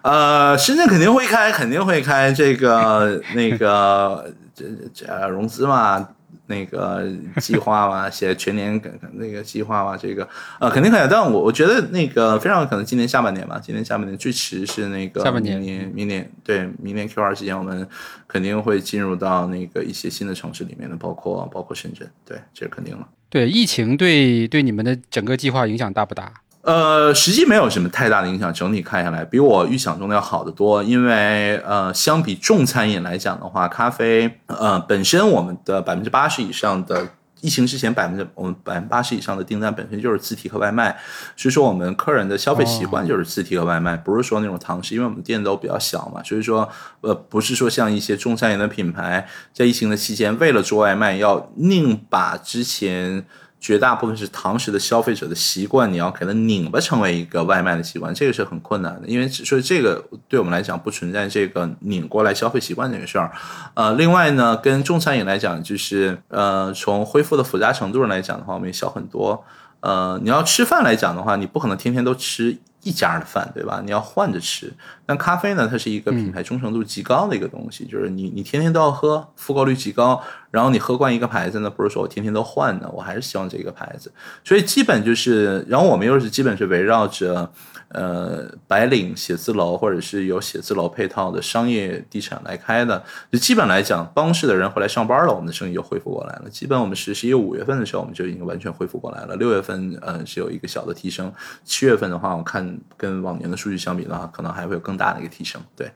[0.01, 2.31] 呃，深圳肯定会开，肯定会开。
[2.31, 6.07] 这个那个这这融资嘛。
[6.49, 8.81] 那个计划嘛，写全年
[9.13, 10.27] 那个计划嘛，这个
[10.59, 15.59] 呃肯定可以，但我我觉得那个非常有可能今年下半年吧，今年下半年最迟是那个下半年，
[15.93, 17.87] 明年对明年 Q 二期间，我们
[18.27, 23.07] 肯定会进入到那个一些新的城市里面的，包括包括深圳，对，这是肯定了。
[23.29, 26.33] 对，疫情对对你们的整个计划影响大不大？
[26.69, 30.83] 呃，实际没有什么太大的影响，整体看下来比我预想中的要好得多。
[30.83, 37.07] 因为呃，相比重餐饮来讲的话，咖啡呃本身我们的百分之八十以上的
[37.41, 40.95] 疫情之前百分之我们百分之八十以上的订单本身就是自提和外卖，
[41.35, 46.69] 所以说我们客人的消费习惯就是自提和外卖，不是说那种堂食，因为我们店都比较小嘛，所以说
[47.01, 53.25] 呃不是说像一些重餐饮的品牌在疫情的期间为了做外卖要宁把之前。
[53.59, 63.31] 绝大部分是堂食的消费者的习惯，你要给它拧巴成为一个外卖的习惯，这个是很困难的，因为所以这个对我们来讲不存在这个拧过来消费习惯这个事儿。
[63.73, 69.43] 呃，另外呢，跟中餐饮来讲，就是呃，从恢复的复杂程度上来讲的话，我们也小很多。
[69.81, 72.57] 呃，你要吃饭来讲的话，你不可能天天都吃。
[72.81, 73.81] 一家的饭，对吧？
[73.83, 74.71] 你要换着吃。
[75.05, 80.23] 但咖啡呢，它是一个品牌忠诚度极高的一个东西，就是你你天天都要喝，复购率极高。
[80.49, 84.09] 然后你喝惯一个牌子呢，不是说我天天都换的，我还是希望这个牌子。
[84.45, 87.51] 所以基本就是，然后我们又是基本是围绕着。
[87.91, 96.49] 呃，白领写字楼或者是有写字楼配套的商业地产来开的，就基本来讲，办公室的人回来上班了，我们的生意就恢复过来了。
[96.51, 99.35] 基本我们是十一、五月份的时候，我们就已经完全恢复过来了。
[99.37, 101.33] 六月份，呃，是有一个小的提升。
[101.63, 105.59] 七月份的话，我看跟往年的数据相比的话，可能还会有更大的一个提升。
[105.75, 105.91] 对，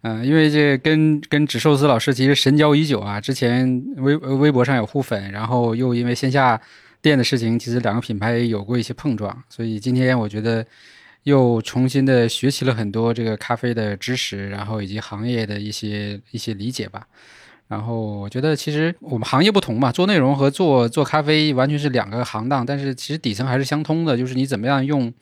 [0.00, 6.58] 嗯，因为这跟跟纸寿司老师其实神交已久啊，之前微微博上有互粉，然后又因为线下
[7.02, 10.64] 店的事情，其实两个品牌有过一些碰撞，所以今天我觉得。
[11.24, 17.06] 又重新的学习了很多这个咖啡的知识，然后以及行业的一些一些理解吧。
[17.66, 25.12] 然后我觉得其实我们行业不同嘛，做内容和做做咖啡完全是两个行当，但是其实底层还是相通的，就是你怎么样用，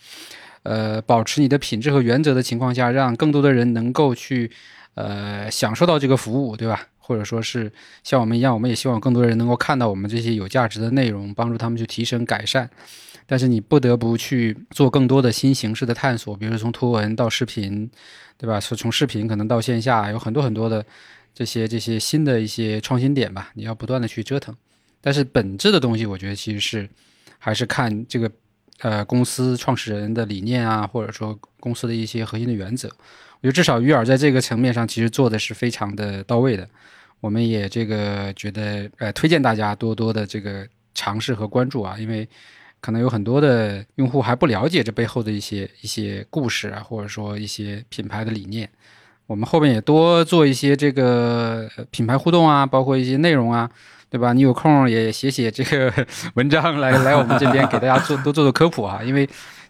[0.65, 4.51] 呃，保持你的品质和原则的情况下，让更多的人能够去，
[4.95, 6.89] 呃，享受到这个服务，对吧？
[6.99, 7.73] 或者说是
[8.03, 12.69] 像我们一样，我们也希望更多人能够看到我们这些有价值的内容，帮助他们去提升改善。
[13.33, 17.91] 但是你不得不去做更多的新形式的探索，比如说从图文到视频，
[18.37, 18.61] 对吧？
[18.61, 20.85] 是从视频可能到线下，有很多很多的。
[21.35, 24.55] 这些这些新的一些创新点吧，你要不断的去折腾，
[25.01, 26.87] 但是本质的东西，我觉得其实是
[27.39, 28.31] 还是看这个
[28.81, 32.87] 呃公司创始人的理念啊，或者说公司的一些核心的原则。
[32.89, 36.69] 我觉得至少鱼饵在这个层面上其实做的是非常的到位的。
[37.21, 42.29] 我们也这个觉得呃推荐大家多多的这个尝试和关注啊，因为
[42.83, 48.69] 可能有很多的用户还不了解这背后的一些一些故事啊，或者说一些品牌的理念。
[49.29, 53.71] 我们后面也多做一些这个品牌互动啊，包括一些内容啊，
[54.11, 54.33] 对吧？
[54.33, 55.91] 你有空也写写这个
[56.35, 59.27] 文章来来我们这边给大家做多做做科普啊，因为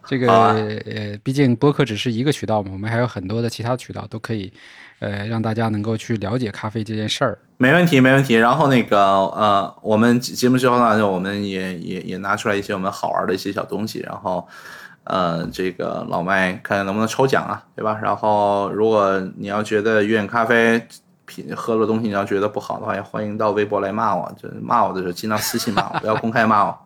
[0.07, 4.53] 这个呃，毕竟播客只是一个渠道嘛，我们还有很多的其他渠道都可以，
[4.99, 7.39] 呃，让大家能够去了解咖啡这件事儿。
[7.57, 8.35] 没问题，没问题。
[8.35, 14.47] 然后那个呃，我们节目之后呢，我们也也也拿出来一些我们好玩的一些小东西，然后。
[15.05, 17.99] 呃，这个老麦看看能不能抽奖啊，对吧？
[18.01, 20.81] 然后，如果你要觉得远咖啡
[21.35, 24.31] 品喝了东西你要觉得不好的话，也欢迎到微博来骂我。
[24.37, 26.79] 就骂我的时候，尽量私信骂我， 不要公开骂我。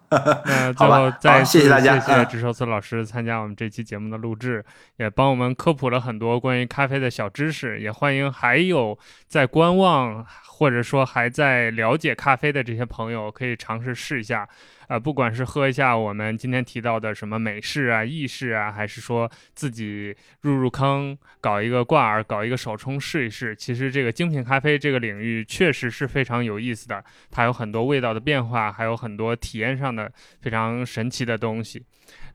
[0.45, 4.65] 那 最后再谢谢大家，谢谢植寿司老师参加我们这期节目的录制，
[4.99, 7.81] 也帮我们科普了很多关于咖啡的小知识。
[7.81, 14.49] 也欢迎还有在观望或者说还在了解咖啡的这些朋友，可以尝试试一下。
[14.89, 31.85] 啊，不管是喝一下我们今天提到的什么美式啊、意式啊，还是说自己入入坑搞一个挂耳、搞一个手冲试一试，其实这个精品咖啡这个领域确实是非常有意思的，它有很多味道的变化，还有很多体验上的非常神奇的东西。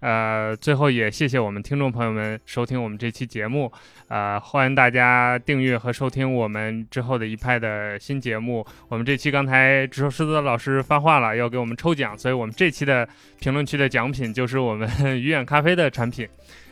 [0.02, 3.72] 呃，最后也谢谢我们听众朋友们收听我们这期节目，
[4.08, 8.66] 呃，欢迎大家订阅和收听我们之后的一派的新节目。
[8.90, 13.08] 我们这期刚才直说狮子老师发话了，要给我们抽奖，所以我们这期的
[13.40, 14.90] 评论区的奖品就是我们
[15.22, 16.28] 鱼眼咖啡的产品，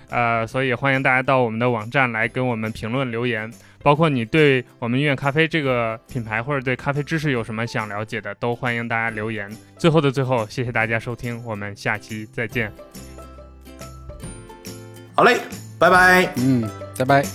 [0.10, 3.52] 呃，所以欢迎大家到我们的网站来跟我们评论留言，
[3.84, 9.48] 包括你对我们鱼眼咖啡这个品牌或者对咖啡知识有什么想了解的，都欢迎大家留言。
[9.78, 12.72] 最后的最后，谢谢大家收听，我们下期再见。
[15.20, 15.38] 好嘞，
[15.78, 16.32] 拜拜。
[16.38, 16.64] 嗯，
[16.98, 17.26] 拜拜。